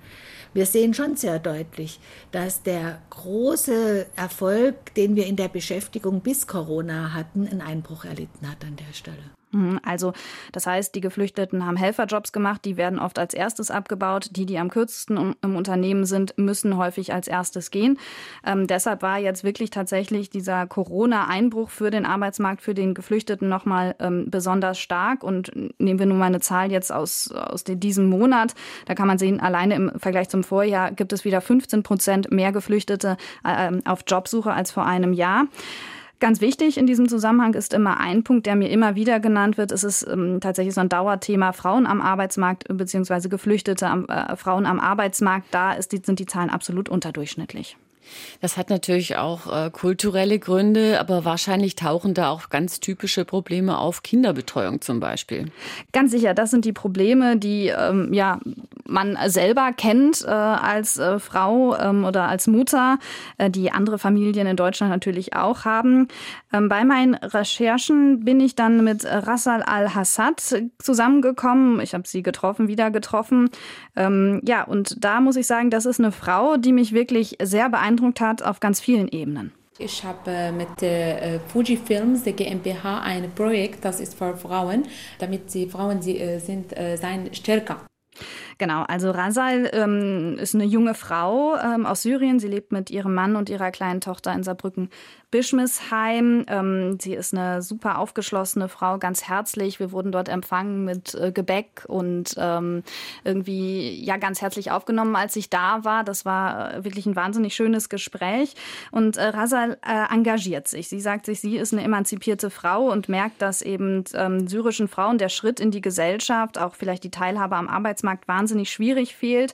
Wir 0.53 0.65
sehen 0.65 0.93
schon 0.93 1.15
sehr 1.15 1.39
deutlich, 1.39 1.99
dass 2.31 2.63
der 2.63 3.01
große 3.09 4.07
Erfolg, 4.15 4.93
den 4.95 5.15
wir 5.15 5.27
in 5.27 5.35
der 5.35 5.47
Beschäftigung 5.47 6.21
bis 6.21 6.47
Corona 6.47 7.13
hatten, 7.13 7.47
einen 7.47 7.61
Einbruch 7.61 8.05
erlitten 8.05 8.49
hat 8.49 8.63
an 8.63 8.75
der 8.75 8.93
Stelle. 8.93 9.23
Mhm, 9.53 9.79
also 9.83 10.13
das 10.51 10.65
heißt, 10.65 10.95
die 10.95 11.01
Geflüchteten 11.01 11.65
haben 11.65 11.77
Helferjobs 11.77 12.31
gemacht, 12.31 12.65
die 12.65 12.75
werden 12.75 12.99
oft 12.99 13.19
als 13.19 13.33
erstes 13.33 13.71
abgebaut. 13.71 14.29
Die, 14.31 14.45
die 14.45 14.57
am 14.57 14.69
kürzesten 14.69 15.35
im 15.41 15.55
Unternehmen 15.55 16.05
sind, 16.05 16.37
müssen 16.37 16.77
häufig 16.77 17.13
als 17.13 17.27
erstes 17.27 17.71
gehen. 17.71 17.99
Ähm, 18.45 18.67
deshalb 18.67 19.01
war 19.01 19.19
jetzt 19.19 19.43
wirklich 19.43 19.69
tatsächlich 19.69 20.29
dieser 20.29 20.65
Corona-Einbruch 20.65 21.69
für 21.69 21.91
den 21.91 22.05
Arbeitsmarkt, 22.05 22.61
für 22.61 22.73
den 22.73 22.93
Geflüchteten 22.93 23.47
nochmal 23.47 23.95
ähm, 23.99 24.25
besonders 24.29 24.79
stark. 24.79 25.23
Und 25.23 25.51
nehmen 25.79 25.99
wir 25.99 26.05
nun 26.05 26.17
mal 26.17 26.25
eine 26.25 26.39
Zahl 26.39 26.71
jetzt 26.71 26.91
aus, 26.91 27.31
aus 27.31 27.63
diesem 27.63 28.07
Monat, 28.07 28.55
da 28.85 28.95
kann 28.95 29.07
man 29.07 29.17
sehen, 29.17 29.39
alleine 29.39 29.75
im 29.75 29.91
Vergleich 29.97 30.29
zum 30.29 30.43
Vorjahr 30.43 30.91
gibt 30.91 31.13
es 31.13 31.25
wieder 31.25 31.41
15 31.41 31.83
Prozent 31.83 32.31
mehr 32.31 32.51
Geflüchtete 32.51 33.17
äh, 33.43 33.71
auf 33.85 34.03
Jobsuche 34.07 34.51
als 34.51 34.71
vor 34.71 34.85
einem 34.85 35.13
Jahr. 35.13 35.45
Ganz 36.23 36.39
wichtig 36.39 36.77
in 36.77 36.87
diesem 36.87 37.09
Zusammenhang 37.09 37.53
ist 37.53 37.73
immer 37.73 37.99
ein 37.99 38.23
Punkt, 38.23 38.45
der 38.45 38.55
mir 38.55 38.69
immer 38.69 38.95
wieder 38.95 39.19
genannt 39.19 39.57
wird. 39.57 39.73
Es 39.73 39.83
ist 39.83 40.07
ähm, 40.09 40.39
tatsächlich 40.39 40.73
so 40.73 40.79
ein 40.79 40.87
Dauerthema 40.87 41.51
Frauen 41.51 41.85
am 41.85 41.99
Arbeitsmarkt 41.99 42.63
beziehungsweise 42.69 43.27
Geflüchtete 43.27 43.87
am, 43.87 44.05
äh, 44.05 44.37
Frauen 44.37 44.65
am 44.65 44.79
Arbeitsmarkt. 44.79 45.47
Da 45.51 45.73
ist 45.73 45.91
die, 45.91 45.97
sind 46.01 46.19
die 46.19 46.25
Zahlen 46.25 46.49
absolut 46.49 46.87
unterdurchschnittlich. 46.87 47.75
Das 48.41 48.57
hat 48.57 48.69
natürlich 48.69 49.17
auch 49.17 49.51
äh, 49.51 49.69
kulturelle 49.69 50.39
Gründe, 50.39 50.99
aber 50.99 51.25
wahrscheinlich 51.25 51.75
tauchen 51.75 52.13
da 52.13 52.29
auch 52.29 52.49
ganz 52.49 52.79
typische 52.79 53.25
Probleme 53.25 53.77
auf, 53.77 54.03
Kinderbetreuung 54.03 54.81
zum 54.81 54.99
Beispiel. 54.99 55.51
Ganz 55.91 56.11
sicher, 56.11 56.33
das 56.33 56.51
sind 56.51 56.65
die 56.65 56.73
Probleme, 56.73 57.37
die 57.37 57.67
ähm, 57.67 58.13
ja 58.13 58.39
man 58.85 59.17
selber 59.27 59.71
kennt 59.71 60.23
äh, 60.23 60.29
als 60.29 60.97
äh, 60.97 61.19
Frau 61.19 61.77
ähm, 61.77 62.05
oder 62.05 62.27
als 62.27 62.47
Mutter, 62.47 62.99
äh, 63.37 63.49
die 63.49 63.71
andere 63.71 63.97
Familien 63.97 64.47
in 64.47 64.55
Deutschland 64.55 64.91
natürlich 64.91 65.35
auch 65.35 65.65
haben. 65.65 66.07
Ähm, 66.51 66.69
bei 66.69 66.83
meinen 66.83 67.15
Recherchen 67.15 68.25
bin 68.25 68.39
ich 68.39 68.55
dann 68.55 68.83
mit 68.83 69.05
Rassal 69.05 69.63
al-Hassad 69.63 70.63
zusammengekommen. 70.79 71.79
Ich 71.79 71.93
habe 71.93 72.07
sie 72.07 72.23
getroffen, 72.23 72.67
wieder 72.67 72.91
getroffen. 72.91 73.49
Ähm, 73.95 74.41
ja, 74.45 74.63
und 74.63 75.03
da 75.03 75.21
muss 75.21 75.35
ich 75.35 75.47
sagen, 75.47 75.69
das 75.69 75.85
ist 75.85 75.99
eine 75.99 76.11
Frau, 76.11 76.57
die 76.57 76.73
mich 76.73 76.93
wirklich 76.93 77.37
sehr 77.41 77.69
beeindruckt 77.69 77.92
hat 78.01 78.43
auf 78.43 78.59
ganz 78.59 78.79
vielen 78.79 79.07
Ebenen. 79.07 79.53
Ich 79.79 80.03
habe 80.03 80.29
äh, 80.29 80.51
mit 80.51 80.83
äh, 80.83 81.39
Fuji 81.47 81.77
Films, 81.77 82.23
der 82.23 82.33
GmbH, 82.33 83.01
ein 83.01 83.31
Projekt, 83.33 83.83
das 83.83 83.99
ist 83.99 84.15
für 84.15 84.37
Frauen, 84.37 84.85
damit 85.17 85.51
die 85.53 85.67
Frauen 85.67 86.01
sie, 86.01 86.19
äh, 86.19 86.39
sind, 86.39 86.75
seien 86.75 87.33
stärker. 87.33 87.81
Genau, 88.57 88.83
also 88.83 89.11
Rasal 89.11 89.69
ähm, 89.73 90.37
ist 90.37 90.55
eine 90.55 90.65
junge 90.65 90.93
Frau 90.93 91.55
ähm, 91.57 91.85
aus 91.85 92.03
Syrien. 92.03 92.39
Sie 92.39 92.47
lebt 92.47 92.71
mit 92.71 92.91
ihrem 92.91 93.13
Mann 93.13 93.35
und 93.35 93.49
ihrer 93.49 93.71
kleinen 93.71 94.01
Tochter 94.01 94.33
in 94.33 94.43
Saarbrücken 94.43 94.89
Bischmisheim. 95.33 96.45
Ähm, 96.47 96.99
sie 96.99 97.15
ist 97.15 97.33
eine 97.33 97.63
super 97.63 97.97
aufgeschlossene 97.97 98.69
Frau, 98.69 98.99
ganz 98.99 99.23
herzlich. 99.23 99.79
Wir 99.79 99.91
wurden 99.91 100.11
dort 100.11 100.29
empfangen 100.29 100.85
mit 100.85 101.15
äh, 101.15 101.31
Gebäck 101.31 101.85
und 101.87 102.35
ähm, 102.37 102.83
irgendwie 103.23 103.99
ja 104.05 104.17
ganz 104.17 104.43
herzlich 104.43 104.69
aufgenommen, 104.69 105.15
als 105.15 105.35
ich 105.35 105.49
da 105.49 105.83
war. 105.83 106.03
Das 106.03 106.23
war 106.23 106.75
äh, 106.75 106.83
wirklich 106.83 107.07
ein 107.07 107.15
wahnsinnig 107.15 107.55
schönes 107.55 107.89
Gespräch. 107.89 108.53
Und 108.91 109.17
äh, 109.17 109.23
Rasal 109.23 109.77
engagiert 109.81 110.67
sich. 110.67 110.87
Sie 110.87 110.99
sagt 110.99 111.25
sich, 111.25 111.39
sie 111.41 111.57
ist 111.57 111.73
eine 111.73 111.83
emanzipierte 111.83 112.51
Frau 112.51 112.91
und 112.91 113.09
merkt, 113.09 113.41
dass 113.41 113.63
eben 113.63 114.03
ähm, 114.13 114.47
syrischen 114.47 114.87
Frauen 114.87 115.17
der 115.17 115.29
Schritt 115.29 115.59
in 115.59 115.71
die 115.71 115.81
Gesellschaft, 115.81 116.59
auch 116.59 116.75
vielleicht 116.75 117.03
die 117.03 117.11
Teilhabe 117.11 117.55
am 117.55 117.69
Arbeitsmarkt 117.69 118.27
wahnsinnig 118.43 118.71
schwierig 118.71 119.15
fehlt. 119.15 119.53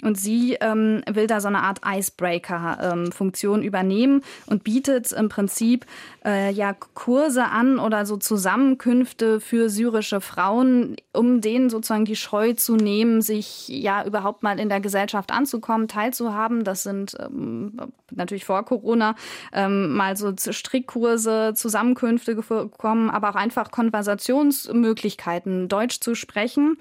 Und 0.00 0.16
sie 0.16 0.56
ähm, 0.60 1.02
will 1.10 1.26
da 1.26 1.40
so 1.40 1.48
eine 1.48 1.60
Art 1.64 1.80
Icebreaker-Funktion 1.84 3.62
ähm, 3.62 3.66
übernehmen 3.66 4.22
und 4.46 4.62
bietet 4.62 5.10
im 5.10 5.28
Prinzip 5.28 5.86
äh, 6.24 6.52
ja 6.52 6.72
Kurse 6.94 7.46
an 7.46 7.80
oder 7.80 8.06
so 8.06 8.16
Zusammenkünfte 8.16 9.40
für 9.40 9.68
syrische 9.68 10.20
Frauen, 10.20 10.94
um 11.12 11.40
denen 11.40 11.68
sozusagen 11.68 12.04
die 12.04 12.14
Scheu 12.14 12.52
zu 12.52 12.76
nehmen, 12.76 13.22
sich 13.22 13.66
ja 13.66 14.04
überhaupt 14.04 14.44
mal 14.44 14.60
in 14.60 14.68
der 14.68 14.80
Gesellschaft 14.80 15.32
anzukommen, 15.32 15.88
teilzuhaben. 15.88 16.62
Das 16.62 16.84
sind 16.84 17.16
ähm, 17.18 17.72
natürlich 18.12 18.44
vor 18.44 18.64
Corona 18.64 19.16
ähm, 19.52 19.94
mal 19.94 20.16
so 20.16 20.32
Strickkurse, 20.36 21.54
Zusammenkünfte 21.56 22.36
gekommen, 22.36 23.10
aber 23.10 23.30
auch 23.30 23.34
einfach 23.34 23.72
Konversationsmöglichkeiten, 23.72 25.66
Deutsch 25.66 25.98
zu 25.98 26.14
sprechen. 26.14 26.76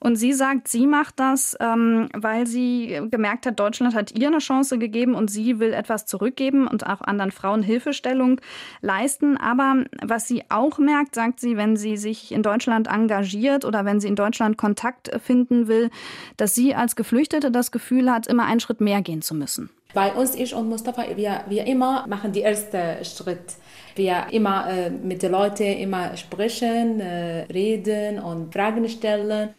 Und 0.00 0.16
sie 0.16 0.32
sagt, 0.32 0.68
sie 0.68 0.86
macht 0.96 1.20
das, 1.20 1.56
ähm, 1.60 2.08
weil 2.14 2.46
sie 2.46 3.02
gemerkt 3.10 3.44
hat, 3.44 3.60
Deutschland 3.60 3.94
hat 3.94 4.18
ihr 4.18 4.28
eine 4.28 4.38
Chance 4.38 4.78
gegeben 4.78 5.14
und 5.14 5.30
sie 5.30 5.58
will 5.58 5.74
etwas 5.74 6.06
zurückgeben 6.06 6.66
und 6.66 6.86
auch 6.86 7.02
anderen 7.02 7.32
Frauen 7.32 7.62
Hilfestellung 7.62 8.40
leisten. 8.80 9.36
Aber 9.36 9.84
was 10.02 10.26
sie 10.26 10.44
auch 10.48 10.78
merkt, 10.78 11.14
sagt 11.14 11.38
sie, 11.40 11.58
wenn 11.58 11.76
sie 11.76 11.98
sich 11.98 12.32
in 12.32 12.42
Deutschland 12.42 12.88
engagiert 12.88 13.66
oder 13.66 13.84
wenn 13.84 14.00
sie 14.00 14.08
in 14.08 14.16
Deutschland 14.16 14.56
Kontakt 14.56 15.10
finden 15.22 15.68
will, 15.68 15.90
dass 16.38 16.54
sie 16.54 16.74
als 16.74 16.96
Geflüchtete 16.96 17.50
das 17.50 17.70
Gefühl 17.72 18.10
hat, 18.10 18.26
immer 18.26 18.46
einen 18.46 18.60
Schritt 18.60 18.80
mehr 18.80 19.02
gehen 19.02 19.20
zu 19.20 19.34
müssen. 19.34 19.68
Bei 19.92 20.12
uns, 20.12 20.34
ich 20.34 20.54
und 20.54 20.68
Mustafa, 20.68 21.04
wir, 21.14 21.44
wir 21.48 21.66
immer 21.66 22.06
machen 22.06 22.32
die 22.32 22.40
erste 22.40 22.98
Schritt. 23.04 23.54
Wir 23.94 24.26
immer 24.30 24.68
äh, 24.68 24.90
mit 24.90 25.22
den 25.22 25.32
Leuten 25.32 25.62
immer 25.64 26.16
sprechen, 26.16 27.00
äh, 27.00 27.46
reden 27.52 28.18
und 28.18 28.52
Fragen 28.52 28.88
stellen. 28.88 29.54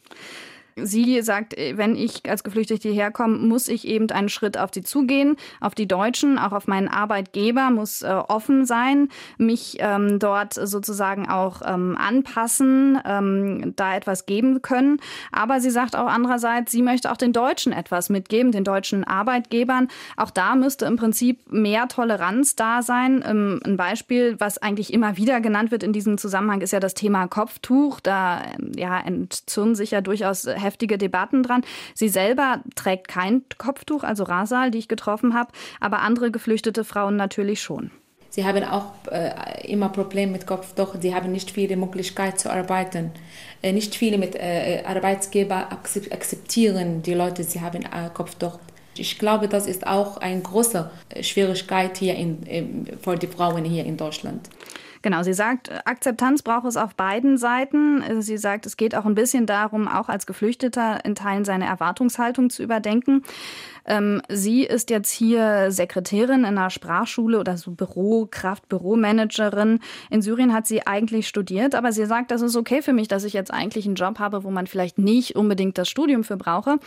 Sie 0.81 1.21
sagt, 1.21 1.57
äh, 1.57 1.77
wenn 1.77 1.95
ich 1.95 2.29
als 2.29 2.43
Geflüchtete 2.43 2.89
hierher 2.89 3.11
komme, 3.11 3.37
muss 3.37 3.67
ich 3.67 3.87
eben 3.87 4.09
einen 4.11 4.29
Schritt 4.29 4.57
auf 4.57 4.71
sie 4.73 4.83
zugehen, 4.83 5.35
auf 5.59 5.75
die 5.75 5.87
Deutschen, 5.87 6.37
auch 6.37 6.51
auf 6.51 6.67
meinen 6.67 6.87
Arbeitgeber, 6.87 7.71
muss 7.71 8.01
äh, 8.01 8.07
offen 8.07 8.65
sein, 8.65 9.09
mich 9.37 9.77
ähm, 9.79 10.19
dort 10.19 10.53
sozusagen 10.53 11.27
auch 11.27 11.61
ähm, 11.65 11.97
anpassen, 11.97 12.99
ähm, 13.05 13.73
da 13.75 13.95
etwas 13.95 14.25
geben 14.25 14.61
können. 14.61 14.99
Aber 15.31 15.59
sie 15.59 15.69
sagt 15.69 15.95
auch 15.95 16.07
andererseits, 16.07 16.71
sie 16.71 16.81
möchte 16.81 17.11
auch 17.11 17.17
den 17.17 17.33
Deutschen 17.33 17.73
etwas 17.73 18.09
mitgeben, 18.09 18.51
den 18.51 18.63
deutschen 18.63 19.03
Arbeitgebern. 19.03 19.87
Auch 20.15 20.29
da 20.29 20.55
müsste 20.55 20.85
im 20.85 20.97
Prinzip 20.97 21.51
mehr 21.51 21.87
Toleranz 21.87 22.55
da 22.55 22.81
sein. 22.81 23.23
Ähm, 23.27 23.59
ein 23.65 23.77
Beispiel, 23.77 24.35
was 24.39 24.57
eigentlich 24.57 24.93
immer 24.93 25.17
wieder 25.17 25.41
genannt 25.41 25.71
wird 25.71 25.83
in 25.83 25.93
diesem 25.93 26.17
Zusammenhang, 26.17 26.61
ist 26.61 26.71
ja 26.71 26.79
das 26.79 26.93
Thema 26.93 27.27
Kopftuch. 27.27 27.99
Da 27.99 28.41
ähm, 28.59 28.71
ja, 28.75 28.99
entzürnen 28.99 29.75
sich 29.75 29.91
ja 29.91 30.01
durchaus 30.01 30.45
heftige 30.67 30.97
Debatten 30.97 31.43
dran. 31.43 31.61
Sie 31.93 32.09
selber 32.09 32.61
trägt 32.75 33.07
kein 33.07 33.43
Kopftuch, 33.57 34.03
also 34.03 34.23
Rasal, 34.23 34.71
die 34.71 34.79
ich 34.79 34.87
getroffen 34.87 35.33
habe, 35.33 35.51
aber 35.79 35.99
andere 35.99 36.29
geflüchtete 36.31 36.83
Frauen 36.83 37.15
natürlich 37.15 37.61
schon. 37.61 37.91
Sie 38.29 38.45
haben 38.45 38.63
auch 38.65 38.91
äh, 39.09 39.67
immer 39.67 39.89
Probleme 39.89 40.33
mit 40.33 40.45
Kopftuch. 40.45 40.95
Sie 41.01 41.15
haben 41.15 41.31
nicht 41.31 41.49
viele 41.49 41.75
Möglichkeiten 41.75 42.37
zu 42.37 42.51
arbeiten. 42.51 43.11
Äh, 43.63 43.71
nicht 43.71 43.95
viele 43.95 44.17
mit 44.17 44.35
äh, 44.35 44.83
Arbeitsgeber 44.85 45.69
akzeptieren 45.71 47.01
die 47.01 47.15
Leute, 47.15 47.43
sie 47.43 47.61
haben 47.61 47.83
äh, 47.83 48.09
Kopftuch. 48.13 48.59
Ich 48.95 49.17
glaube, 49.17 49.47
das 49.47 49.65
ist 49.65 49.87
auch 49.87 50.17
eine 50.17 50.41
große 50.41 50.89
Schwierigkeit 51.21 51.97
hier 51.97 52.15
in, 52.15 52.87
für 53.01 53.15
die 53.15 53.27
Frauen 53.27 53.63
hier 53.63 53.85
in 53.85 53.95
Deutschland. 53.95 54.49
Genau, 55.07 55.23
sie 55.23 55.33
sagt, 55.33 55.71
Akzeptanz 55.87 56.41
braucht 56.41 56.65
es 56.65 56.75
auf 56.75 56.93
beiden 56.93 57.37
Seiten. 57.37 58.21
Sie 58.21 58.37
sagt, 58.37 58.65
es 58.65 58.75
geht 58.75 58.93
auch 58.93 59.05
ein 59.05 59.15
bisschen 59.15 59.45
darum, 59.45 59.87
auch 59.87 60.09
als 60.09 60.25
Geflüchteter 60.25 61.05
in 61.05 61.15
Teilen 61.15 61.45
seine 61.45 61.65
Erwartungshaltung 61.65 62.49
zu 62.49 62.61
überdenken. 62.61 63.23
Ähm, 63.87 64.21
sie 64.29 64.63
ist 64.63 64.89
jetzt 64.89 65.11
hier 65.11 65.71
Sekretärin 65.71 66.39
in 66.41 66.45
einer 66.45 66.69
Sprachschule 66.69 67.39
oder 67.39 67.57
so 67.57 67.71
Bürokraft, 67.71 68.67
Büromanagerin. 68.69 69.79
In 70.09 70.21
Syrien 70.21 70.53
hat 70.53 70.67
sie 70.67 70.85
eigentlich 70.85 71.27
studiert, 71.27 71.73
aber 71.73 71.91
sie 71.91 72.05
sagt, 72.05 72.31
das 72.31 72.41
ist 72.41 72.55
okay 72.55 72.81
für 72.81 72.93
mich, 72.93 73.07
dass 73.07 73.23
ich 73.23 73.33
jetzt 73.33 73.51
eigentlich 73.51 73.85
einen 73.85 73.95
Job 73.95 74.19
habe, 74.19 74.43
wo 74.43 74.51
man 74.51 74.67
vielleicht 74.67 74.97
nicht 74.97 75.35
unbedingt 75.35 75.77
das 75.77 75.89
Studium 75.89 76.23
für 76.23 76.37
brauche. 76.37 76.77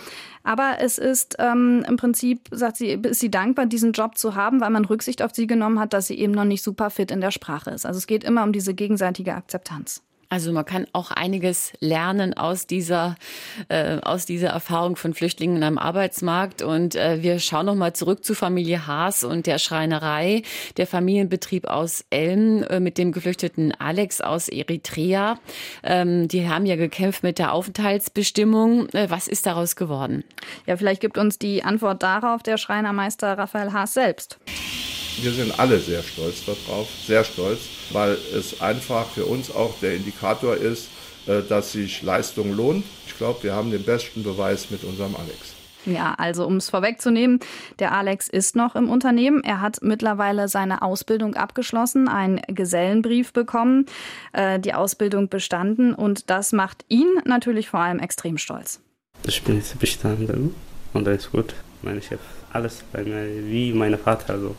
Aber 0.45 0.77
es 0.81 0.99
ist 0.99 1.37
ähm, 1.39 1.85
im 1.89 1.97
Prinzip, 1.97 2.49
sagt 2.51 2.77
sie, 2.77 2.91
ist 2.91 3.21
sie 3.21 3.31
dankbar, 3.31 3.67
diesen 3.67 3.93
Job 3.93 4.19
zu 4.19 4.35
haben, 4.35 4.61
weil 4.61 4.71
man 4.71 4.85
Rücksicht 4.85 5.23
auf 5.23 5.35
sie 5.35 5.47
genommen 5.47 5.81
hat, 5.81 5.93
dass 5.93 6.07
sie 6.07 6.19
eben 6.19 6.33
noch 6.33 6.45
nicht 6.45 6.63
super 6.63 6.91
fit 6.91 7.11
in 7.11 7.21
der 7.21 7.31
Sprache 7.31 7.71
ist. 7.71 7.87
Also 7.87 7.99
es 7.99 8.07
geht 8.07 8.25
immer 8.25 8.45
um 8.45 8.53
diese 8.53 8.75
gegenseitige 8.75 9.35
Akzeptanz. 9.35 10.03
Also 10.33 10.53
man 10.53 10.65
kann 10.65 10.87
auch 10.93 11.11
einiges 11.11 11.73
lernen 11.81 12.35
aus 12.35 12.69
dieser, 12.69 13.17
äh, 13.69 13.99
aus 14.01 14.27
dieser 14.27 14.51
Erfahrung 14.51 14.95
von 14.95 15.13
Flüchtlingen 15.13 15.65
am 15.65 15.77
Arbeitsmarkt. 15.77 16.63
Und 16.63 16.95
äh, 16.95 17.21
wir 17.21 17.41
schauen 17.41 17.67
noch 17.67 17.75
mal 17.75 17.95
zurück 17.95 18.25
zu 18.25 18.37
Familie 18.37 18.87
Haas 18.87 19.25
und 19.25 19.47
der 19.47 19.59
Schreinerei, 19.59 20.43
der 20.77 20.87
Familienbetrieb 20.87 21.67
aus 21.67 22.05
Elm 22.11 22.63
äh, 22.63 22.79
mit 22.79 22.97
dem 22.97 23.11
geflüchteten 23.11 23.73
Alex 23.81 24.21
aus 24.21 24.49
Eritrea. 24.49 25.37
Ähm, 25.83 26.29
die 26.29 26.49
haben 26.49 26.65
ja 26.65 26.77
gekämpft 26.77 27.25
mit 27.25 27.41
der 27.41 27.53
Aufenthaltsbestimmung. 27.53 28.89
Äh, 28.91 29.11
was 29.11 29.27
ist 29.27 29.47
daraus 29.47 29.75
geworden? 29.75 30.23
Ja, 30.65 30.77
vielleicht 30.77 31.01
gibt 31.01 31.19
uns 31.19 31.41
die 31.41 31.65
Antwort 31.65 32.05
darauf 32.05 32.45
der 32.45 32.57
Schreinermeister 32.57 33.37
Raphael 33.37 33.73
Haas 33.73 33.95
selbst. 33.95 34.39
Wir 35.23 35.33
sind 35.33 35.59
alle 35.59 35.79
sehr 35.81 36.03
stolz 36.03 36.45
darauf, 36.47 36.89
sehr 37.07 37.25
stolz, 37.25 37.61
weil 37.91 38.17
es 38.33 38.61
einfach 38.63 39.07
für 39.07 39.27
uns 39.27 39.51
auch 39.51 39.75
der 39.81 39.97
Indikator 39.97 40.20
ist, 40.63 40.89
äh, 41.27 41.43
dass 41.49 41.73
sich 41.73 42.03
Leistung 42.03 42.55
lohnt. 42.57 42.85
Ich 43.07 43.17
glaube, 43.17 43.43
wir 43.43 43.55
haben 43.55 43.71
den 43.71 43.83
besten 43.83 44.23
Beweis 44.23 44.71
mit 44.71 44.85
unserem 44.85 45.15
Alex. 45.17 45.55
Ja, 45.87 46.15
also 46.19 46.47
um 46.47 46.57
es 46.57 46.69
vorwegzunehmen, 46.69 47.41
der 47.79 47.93
Alex 47.93 48.29
ist 48.29 48.55
noch 48.55 48.77
im 48.77 48.91
Unternehmen. 48.91 49.43
Er 49.43 49.63
hat 49.63 49.79
mittlerweile 49.81 50.49
seine 50.49 50.83
Ausbildung 50.83 51.35
abgeschlossen, 51.35 52.07
einen 52.07 52.41
Gesellenbrief 52.49 53.33
bekommen, 53.33 53.87
äh, 54.33 54.61
die 54.61 54.75
Ausbildung 54.75 55.29
bestanden 55.29 55.95
und 55.95 56.29
das 56.29 56.53
macht 56.53 56.85
ihn 56.89 57.09
natürlich 57.25 57.71
vor 57.71 57.81
allem 57.81 57.99
extrem 57.99 58.37
stolz. 58.37 58.81
Ich 59.27 59.43
bin 59.43 59.57
jetzt 59.57 59.79
bestanden 59.79 60.55
und 60.93 61.09
alles 61.09 61.25
ist 61.25 61.33
gut, 61.33 61.55
mein 61.83 62.01
Chef 62.03 62.21
alles 62.53 62.83
bei 62.93 63.05
mir, 63.05 63.27
wie 63.47 63.73
mein 63.73 63.97
Vater. 63.97 64.35
Also 64.35 64.55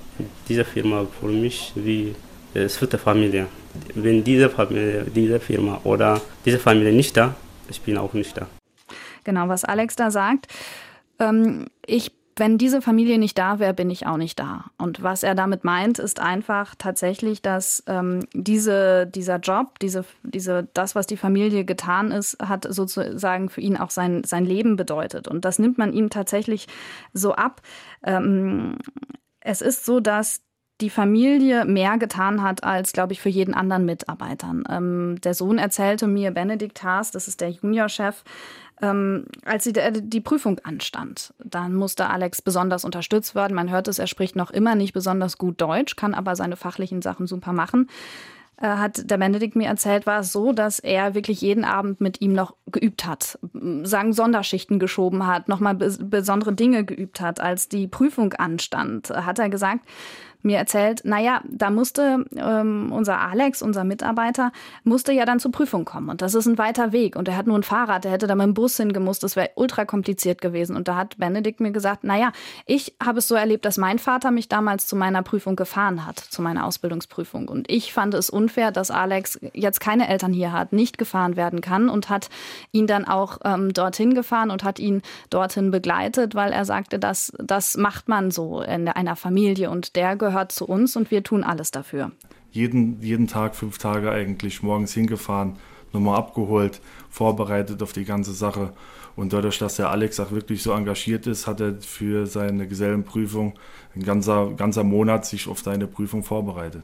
diese 0.47 0.65
Firma 0.65 1.05
für 1.19 1.27
mich 1.27 1.73
wie 1.75 2.15
es 2.53 2.77
vierte 2.77 2.97
Familie. 2.97 3.47
Wenn 3.95 4.23
diese 4.23 4.49
Familie, 4.49 5.05
diese 5.13 5.39
Firma 5.39 5.81
oder 5.83 6.21
diese 6.45 6.59
Familie 6.59 6.93
nicht 6.93 7.15
da, 7.15 7.35
ich 7.69 7.81
bin 7.81 7.97
auch 7.97 8.13
nicht 8.13 8.37
da. 8.37 8.47
Genau, 9.23 9.47
was 9.47 9.63
Alex 9.63 9.95
da 9.95 10.11
sagt. 10.11 10.47
Ähm, 11.19 11.67
ich 11.85 12.11
wenn 12.41 12.57
diese 12.57 12.81
Familie 12.81 13.19
nicht 13.19 13.37
da 13.37 13.59
wäre, 13.59 13.73
bin 13.73 13.89
ich 13.89 14.07
auch 14.07 14.17
nicht 14.17 14.39
da. 14.39 14.65
Und 14.77 15.03
was 15.03 15.23
er 15.23 15.35
damit 15.35 15.63
meint, 15.63 15.99
ist 15.99 16.19
einfach 16.19 16.75
tatsächlich, 16.75 17.41
dass 17.41 17.83
ähm, 17.87 18.25
diese, 18.33 19.05
dieser 19.05 19.37
Job, 19.37 19.79
diese, 19.79 20.05
diese, 20.23 20.67
das, 20.73 20.95
was 20.95 21.07
die 21.07 21.17
Familie 21.17 21.65
getan 21.65 22.11
ist, 22.11 22.37
hat 22.41 22.65
sozusagen 22.67 23.49
für 23.49 23.61
ihn 23.61 23.77
auch 23.77 23.89
sein, 23.89 24.23
sein 24.23 24.45
Leben 24.45 24.75
bedeutet. 24.75 25.27
Und 25.27 25.45
das 25.45 25.59
nimmt 25.59 25.77
man 25.77 25.93
ihm 25.93 26.09
tatsächlich 26.09 26.67
so 27.13 27.33
ab. 27.33 27.61
Ähm, 28.03 28.77
es 29.41 29.61
ist 29.61 29.85
so, 29.85 29.99
dass 29.99 30.41
die 30.81 30.89
Familie 30.89 31.65
mehr 31.65 31.97
getan 31.97 32.41
hat 32.41 32.63
als, 32.63 32.91
glaube 32.91 33.13
ich, 33.13 33.21
für 33.21 33.29
jeden 33.29 33.53
anderen 33.53 33.85
Mitarbeitern. 33.85 34.63
Ähm, 34.69 35.21
der 35.23 35.33
Sohn 35.33 35.57
erzählte 35.57 36.07
mir, 36.07 36.31
Benedikt 36.31 36.83
Haas, 36.83 37.11
das 37.11 37.27
ist 37.27 37.41
der 37.41 37.49
Juniorchef, 37.49 38.23
ähm, 38.81 39.25
als 39.45 39.63
die, 39.65 39.73
die 39.73 40.21
Prüfung 40.21 40.59
anstand, 40.63 41.33
dann 41.43 41.75
musste 41.75 42.09
Alex 42.09 42.41
besonders 42.41 42.83
unterstützt 42.83 43.35
werden. 43.35 43.53
Man 43.53 43.69
hört 43.69 43.87
es, 43.87 43.99
er 43.99 44.07
spricht 44.07 44.35
noch 44.35 44.49
immer 44.49 44.75
nicht 44.75 44.93
besonders 44.93 45.37
gut 45.37 45.61
Deutsch, 45.61 45.95
kann 45.95 46.15
aber 46.15 46.35
seine 46.35 46.55
fachlichen 46.55 47.01
Sachen 47.01 47.27
super 47.27 47.53
machen 47.53 47.87
äh, 48.57 48.67
hat 48.67 49.09
der 49.09 49.17
Benedikt 49.17 49.55
mir 49.55 49.67
erzählt, 49.67 50.05
war 50.05 50.21
es 50.21 50.31
so, 50.31 50.51
dass 50.51 50.79
er 50.79 51.13
wirklich 51.13 51.41
jeden 51.41 51.63
Abend 51.63 51.99
mit 52.01 52.21
ihm 52.21 52.33
noch 52.33 52.55
geübt 52.67 53.05
hat, 53.05 53.39
sagen 53.83 54.13
Sonderschichten 54.13 54.79
geschoben 54.79 55.27
hat, 55.27 55.47
nochmal 55.47 55.75
besondere 55.75 56.53
Dinge 56.53 56.85
geübt 56.85 57.21
hat. 57.21 57.39
Als 57.39 57.69
die 57.69 57.87
Prüfung 57.87 58.33
anstand, 58.33 59.09
hat 59.09 59.39
er 59.39 59.49
gesagt, 59.49 59.85
mir 60.43 60.57
erzählt, 60.57 61.01
naja, 61.03 61.41
da 61.47 61.69
musste 61.69 62.25
ähm, 62.35 62.91
unser 62.91 63.19
Alex, 63.19 63.61
unser 63.61 63.83
Mitarbeiter, 63.83 64.51
musste 64.83 65.11
ja 65.11 65.25
dann 65.25 65.39
zur 65.39 65.51
Prüfung 65.51 65.85
kommen. 65.85 66.09
Und 66.09 66.21
das 66.21 66.33
ist 66.33 66.47
ein 66.47 66.57
weiter 66.57 66.91
Weg. 66.91 67.15
Und 67.15 67.27
er 67.27 67.37
hat 67.37 67.47
nur 67.47 67.57
ein 67.57 67.63
Fahrrad, 67.63 68.03
der 68.03 68.11
hätte 68.11 68.27
da 68.27 68.35
mit 68.35 68.45
dem 68.45 68.53
Bus 68.53 68.77
hingemusst. 68.77 69.23
Das 69.23 69.35
wäre 69.35 69.51
ultra 69.55 69.85
kompliziert 69.85 70.41
gewesen. 70.41 70.75
Und 70.75 70.87
da 70.87 70.95
hat 70.95 71.17
Benedikt 71.17 71.59
mir 71.59 71.71
gesagt, 71.71 72.03
naja, 72.03 72.31
ich 72.65 72.95
habe 73.03 73.19
es 73.19 73.27
so 73.27 73.35
erlebt, 73.35 73.65
dass 73.65 73.77
mein 73.77 73.99
Vater 73.99 74.31
mich 74.31 74.49
damals 74.49 74.87
zu 74.87 74.95
meiner 74.95 75.21
Prüfung 75.21 75.55
gefahren 75.55 76.05
hat, 76.05 76.19
zu 76.19 76.41
meiner 76.41 76.65
Ausbildungsprüfung. 76.65 77.47
Und 77.47 77.69
ich 77.69 77.93
fand 77.93 78.13
es 78.13 78.29
unfair, 78.29 78.71
dass 78.71 78.91
Alex 78.91 79.39
jetzt 79.53 79.79
keine 79.79 80.07
Eltern 80.07 80.33
hier 80.33 80.51
hat, 80.51 80.73
nicht 80.73 80.97
gefahren 80.97 81.35
werden 81.35 81.61
kann 81.61 81.89
und 81.89 82.09
hat 82.09 82.29
ihn 82.71 82.87
dann 82.87 83.05
auch 83.05 83.37
ähm, 83.43 83.73
dorthin 83.73 84.15
gefahren 84.15 84.51
und 84.51 84.63
hat 84.63 84.79
ihn 84.79 85.01
dorthin 85.29 85.71
begleitet, 85.71 86.35
weil 86.35 86.51
er 86.51 86.65
sagte, 86.65 86.99
dass 86.99 87.31
das 87.37 87.77
macht 87.77 88.09
man 88.09 88.31
so 88.31 88.61
in 88.61 88.87
einer 88.87 89.15
Familie 89.15 89.69
und 89.69 89.95
der 89.95 90.15
gehört 90.15 90.30
gehört 90.31 90.51
zu 90.51 90.65
uns 90.65 90.95
und 90.95 91.11
wir 91.11 91.23
tun 91.23 91.43
alles 91.43 91.71
dafür. 91.71 92.11
Jeden, 92.51 93.01
jeden 93.01 93.27
Tag, 93.27 93.55
fünf 93.55 93.77
Tage 93.77 94.11
eigentlich, 94.11 94.63
morgens 94.63 94.93
hingefahren, 94.93 95.57
nochmal 95.93 96.17
abgeholt, 96.17 96.81
vorbereitet 97.09 97.83
auf 97.83 97.93
die 97.93 98.05
ganze 98.05 98.33
Sache. 98.33 98.73
Und 99.15 99.33
dadurch, 99.33 99.57
dass 99.57 99.75
der 99.75 99.89
Alex 99.89 100.19
auch 100.19 100.31
wirklich 100.31 100.63
so 100.63 100.71
engagiert 100.71 101.27
ist, 101.27 101.47
hat 101.47 101.59
er 101.59 101.75
für 101.81 102.27
seine 102.27 102.67
Gesellenprüfung 102.67 103.53
ein 103.95 104.03
ganzer, 104.03 104.51
ganzer 104.55 104.83
Monat 104.83 105.25
sich 105.25 105.47
auf 105.47 105.59
seine 105.59 105.87
Prüfung 105.87 106.23
vorbereitet. 106.23 106.83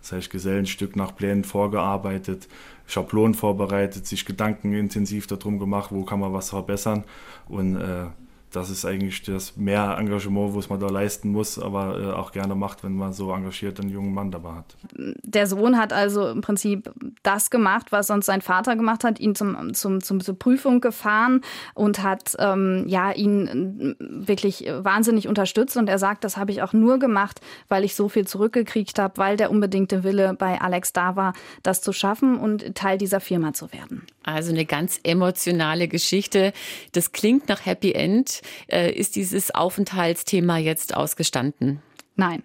Das 0.00 0.12
heißt, 0.12 0.30
Gesellenstück 0.30 0.96
nach 0.96 1.16
Plänen 1.16 1.44
vorgearbeitet, 1.44 2.46
Schablonen 2.86 3.34
vorbereitet, 3.34 4.06
sich 4.06 4.24
Gedanken 4.24 4.72
intensiv 4.72 5.26
darum 5.26 5.58
gemacht, 5.58 5.90
wo 5.90 6.04
kann 6.04 6.20
man 6.20 6.32
was 6.32 6.50
verbessern. 6.50 7.04
Und 7.48 7.76
äh, 7.76 8.06
das 8.54 8.70
ist 8.70 8.84
eigentlich 8.84 9.22
das 9.22 9.56
mehr 9.56 9.96
Engagement, 9.98 10.54
was 10.54 10.68
man 10.68 10.80
da 10.80 10.86
leisten 10.86 11.30
muss, 11.30 11.58
aber 11.58 12.00
äh, 12.00 12.12
auch 12.12 12.32
gerne 12.32 12.54
macht, 12.54 12.84
wenn 12.84 12.94
man 12.94 13.12
so 13.12 13.32
engagiert 13.32 13.80
einen 13.80 13.90
jungen 13.90 14.14
Mann 14.14 14.30
dabei 14.30 14.52
hat. 14.52 14.76
Der 14.94 15.46
Sohn 15.46 15.78
hat 15.78 15.92
also 15.92 16.28
im 16.28 16.40
Prinzip 16.40 16.90
das 17.22 17.50
gemacht, 17.50 17.90
was 17.90 18.06
sonst 18.06 18.26
sein 18.26 18.42
Vater 18.42 18.76
gemacht 18.76 19.04
hat, 19.04 19.20
ihn 19.20 19.34
zum, 19.34 19.74
zum, 19.74 20.02
zum 20.02 20.20
zur 20.20 20.38
Prüfung 20.38 20.80
gefahren 20.80 21.40
und 21.74 22.02
hat 22.02 22.36
ähm, 22.38 22.84
ja 22.86 23.12
ihn 23.12 23.96
wirklich 23.98 24.66
wahnsinnig 24.68 25.28
unterstützt. 25.28 25.76
Und 25.76 25.88
er 25.88 25.98
sagt, 25.98 26.24
das 26.24 26.36
habe 26.36 26.52
ich 26.52 26.62
auch 26.62 26.72
nur 26.72 26.98
gemacht, 26.98 27.40
weil 27.68 27.84
ich 27.84 27.94
so 27.94 28.08
viel 28.08 28.26
zurückgekriegt 28.26 28.98
habe, 28.98 29.18
weil 29.18 29.36
der 29.36 29.50
unbedingte 29.50 30.04
Wille 30.04 30.34
bei 30.34 30.60
Alex 30.60 30.92
da 30.92 31.16
war, 31.16 31.32
das 31.62 31.80
zu 31.82 31.92
schaffen 31.92 32.38
und 32.38 32.74
Teil 32.74 32.98
dieser 32.98 33.20
Firma 33.20 33.52
zu 33.52 33.72
werden. 33.72 34.06
Also 34.22 34.52
eine 34.52 34.64
ganz 34.64 35.00
emotionale 35.02 35.86
Geschichte. 35.88 36.52
Das 36.92 37.12
klingt 37.12 37.48
nach 37.48 37.66
Happy 37.66 37.92
End. 37.92 38.40
Äh, 38.68 38.92
ist 38.92 39.16
dieses 39.16 39.54
Aufenthaltsthema 39.54 40.58
jetzt 40.58 40.94
ausgestanden? 40.94 41.82
Nein. 42.16 42.42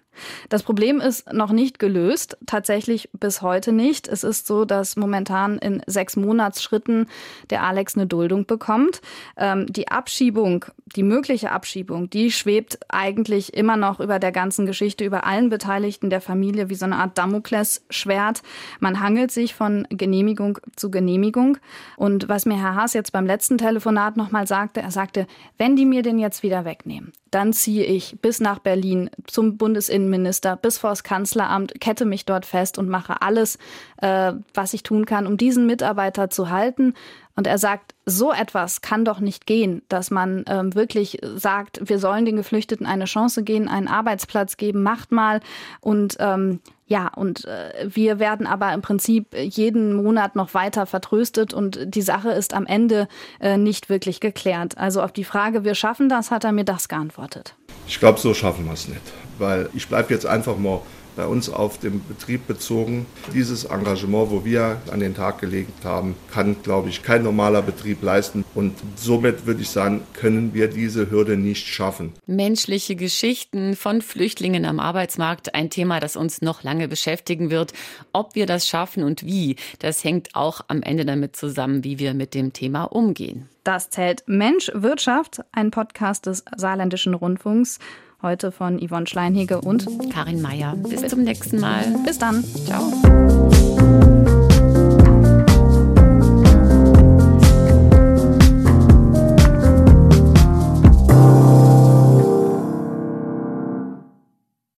Das 0.48 0.62
Problem 0.62 1.00
ist 1.00 1.32
noch 1.32 1.52
nicht 1.52 1.78
gelöst, 1.78 2.36
tatsächlich 2.46 3.10
bis 3.12 3.42
heute 3.42 3.72
nicht. 3.72 4.08
Es 4.08 4.24
ist 4.24 4.46
so, 4.46 4.64
dass 4.64 4.96
momentan 4.96 5.58
in 5.58 5.82
sechs 5.86 6.16
Monatsschritten 6.16 7.06
der 7.50 7.62
Alex 7.62 7.96
eine 7.96 8.06
Duldung 8.06 8.46
bekommt. 8.46 9.00
Ähm, 9.36 9.66
die 9.66 9.88
Abschiebung, 9.88 10.64
die 10.96 11.02
mögliche 11.02 11.52
Abschiebung, 11.52 12.10
die 12.10 12.30
schwebt 12.30 12.78
eigentlich 12.88 13.54
immer 13.54 13.76
noch 13.76 14.00
über 14.00 14.18
der 14.18 14.32
ganzen 14.32 14.66
Geschichte, 14.66 15.04
über 15.04 15.24
allen 15.24 15.50
Beteiligten 15.50 16.10
der 16.10 16.20
Familie 16.20 16.68
wie 16.68 16.74
so 16.74 16.84
eine 16.84 16.96
Art 16.96 17.16
Damoklesschwert. 17.18 18.42
Man 18.80 19.00
hangelt 19.00 19.30
sich 19.30 19.54
von 19.54 19.86
Genehmigung 19.90 20.58
zu 20.76 20.90
Genehmigung. 20.90 21.58
Und 21.96 22.28
was 22.28 22.46
mir 22.46 22.60
Herr 22.60 22.74
Haas 22.74 22.94
jetzt 22.94 23.12
beim 23.12 23.26
letzten 23.26 23.58
Telefonat 23.58 24.16
nochmal 24.16 24.46
sagte, 24.46 24.80
er 24.80 24.90
sagte, 24.90 25.26
wenn 25.58 25.76
die 25.76 25.86
mir 25.86 26.02
den 26.02 26.18
jetzt 26.18 26.42
wieder 26.42 26.64
wegnehmen, 26.64 27.12
dann 27.30 27.52
ziehe 27.52 27.84
ich 27.84 28.16
bis 28.20 28.40
nach 28.40 28.58
Berlin 28.58 29.10
zum 29.26 29.56
Bundesinnenminister 29.56 30.09
Innenminister 30.12 30.56
bis 30.56 30.78
vors 30.78 31.02
Kanzleramt, 31.02 31.80
kette 31.80 32.04
mich 32.04 32.24
dort 32.24 32.46
fest 32.46 32.78
und 32.78 32.88
mache 32.88 33.22
alles, 33.22 33.58
äh, 33.98 34.32
was 34.54 34.74
ich 34.74 34.82
tun 34.82 35.06
kann, 35.06 35.26
um 35.26 35.36
diesen 35.36 35.66
Mitarbeiter 35.66 36.30
zu 36.30 36.50
halten. 36.50 36.94
Und 37.36 37.46
er 37.46 37.58
sagt, 37.58 37.94
so 38.04 38.32
etwas 38.32 38.82
kann 38.82 39.04
doch 39.04 39.20
nicht 39.20 39.46
gehen, 39.46 39.82
dass 39.88 40.10
man 40.10 40.44
ähm, 40.46 40.74
wirklich 40.74 41.20
sagt, 41.36 41.80
wir 41.88 41.98
sollen 41.98 42.24
den 42.26 42.36
Geflüchteten 42.36 42.86
eine 42.86 43.06
Chance 43.06 43.44
geben, 43.44 43.68
einen 43.68 43.88
Arbeitsplatz 43.88 44.56
geben, 44.56 44.82
macht 44.82 45.12
mal. 45.12 45.40
Und 45.80 46.16
ähm, 46.18 46.60
ja, 46.86 47.08
und 47.14 47.44
äh, 47.44 47.86
wir 47.88 48.18
werden 48.18 48.46
aber 48.46 48.74
im 48.74 48.82
Prinzip 48.82 49.34
jeden 49.34 49.94
Monat 49.94 50.34
noch 50.34 50.54
weiter 50.54 50.86
vertröstet 50.86 51.54
und 51.54 51.78
die 51.94 52.02
Sache 52.02 52.32
ist 52.32 52.52
am 52.52 52.66
Ende 52.66 53.06
äh, 53.38 53.56
nicht 53.56 53.88
wirklich 53.88 54.20
geklärt. 54.20 54.76
Also 54.76 55.00
auf 55.00 55.12
die 55.12 55.24
Frage, 55.24 55.64
wir 55.64 55.76
schaffen 55.76 56.08
das, 56.08 56.30
hat 56.32 56.44
er 56.44 56.52
mir 56.52 56.64
das 56.64 56.88
geantwortet. 56.88 57.54
Ich 57.86 58.00
glaube, 58.00 58.18
so 58.18 58.34
schaffen 58.34 58.66
wir 58.66 58.72
es 58.72 58.88
nicht 58.88 59.12
weil 59.40 59.68
ich 59.74 59.88
bleibe 59.88 60.12
jetzt 60.12 60.26
einfach 60.26 60.56
mal 60.56 60.80
bei 61.16 61.26
uns 61.26 61.50
auf 61.50 61.78
den 61.78 62.02
Betrieb 62.06 62.46
bezogen. 62.46 63.06
Dieses 63.34 63.64
Engagement, 63.64 64.30
wo 64.30 64.44
wir 64.44 64.80
an 64.90 65.00
den 65.00 65.14
Tag 65.14 65.38
gelegt 65.38 65.84
haben, 65.84 66.14
kann, 66.32 66.56
glaube 66.62 66.88
ich, 66.88 67.02
kein 67.02 67.22
normaler 67.22 67.62
Betrieb 67.62 68.02
leisten. 68.02 68.44
Und 68.54 68.74
somit 68.96 69.46
würde 69.46 69.60
ich 69.60 69.68
sagen, 69.68 70.02
können 70.14 70.54
wir 70.54 70.68
diese 70.68 71.10
Hürde 71.10 71.36
nicht 71.36 71.66
schaffen. 71.66 72.12
Menschliche 72.26 72.96
Geschichten 72.96 73.76
von 73.76 74.02
Flüchtlingen 74.02 74.64
am 74.64 74.80
Arbeitsmarkt, 74.80 75.54
ein 75.54 75.68
Thema, 75.68 76.00
das 76.00 76.16
uns 76.16 76.42
noch 76.42 76.62
lange 76.62 76.88
beschäftigen 76.88 77.50
wird. 77.50 77.72
Ob 78.12 78.34
wir 78.34 78.46
das 78.46 78.68
schaffen 78.68 79.02
und 79.02 79.24
wie, 79.24 79.56
das 79.80 80.04
hängt 80.04 80.34
auch 80.34 80.62
am 80.68 80.82
Ende 80.82 81.04
damit 81.04 81.36
zusammen, 81.36 81.84
wie 81.84 81.98
wir 81.98 82.14
mit 82.14 82.34
dem 82.34 82.52
Thema 82.52 82.84
umgehen. 82.84 83.48
Das 83.64 83.90
zählt 83.90 84.22
Mensch 84.26 84.70
Wirtschaft, 84.74 85.42
ein 85.52 85.70
Podcast 85.70 86.26
des 86.26 86.44
Saarländischen 86.56 87.12
Rundfunks. 87.12 87.78
Heute 88.22 88.52
von 88.52 88.78
Yvonne 88.78 89.06
Schleinhege 89.06 89.60
und 89.60 89.86
Karin 90.12 90.42
Meyer. 90.42 90.76
Bis 90.76 91.06
zum 91.08 91.22
nächsten 91.22 91.58
Mal. 91.58 91.84
Bis 92.04 92.18
dann. 92.18 92.44
Ciao. 92.66 93.50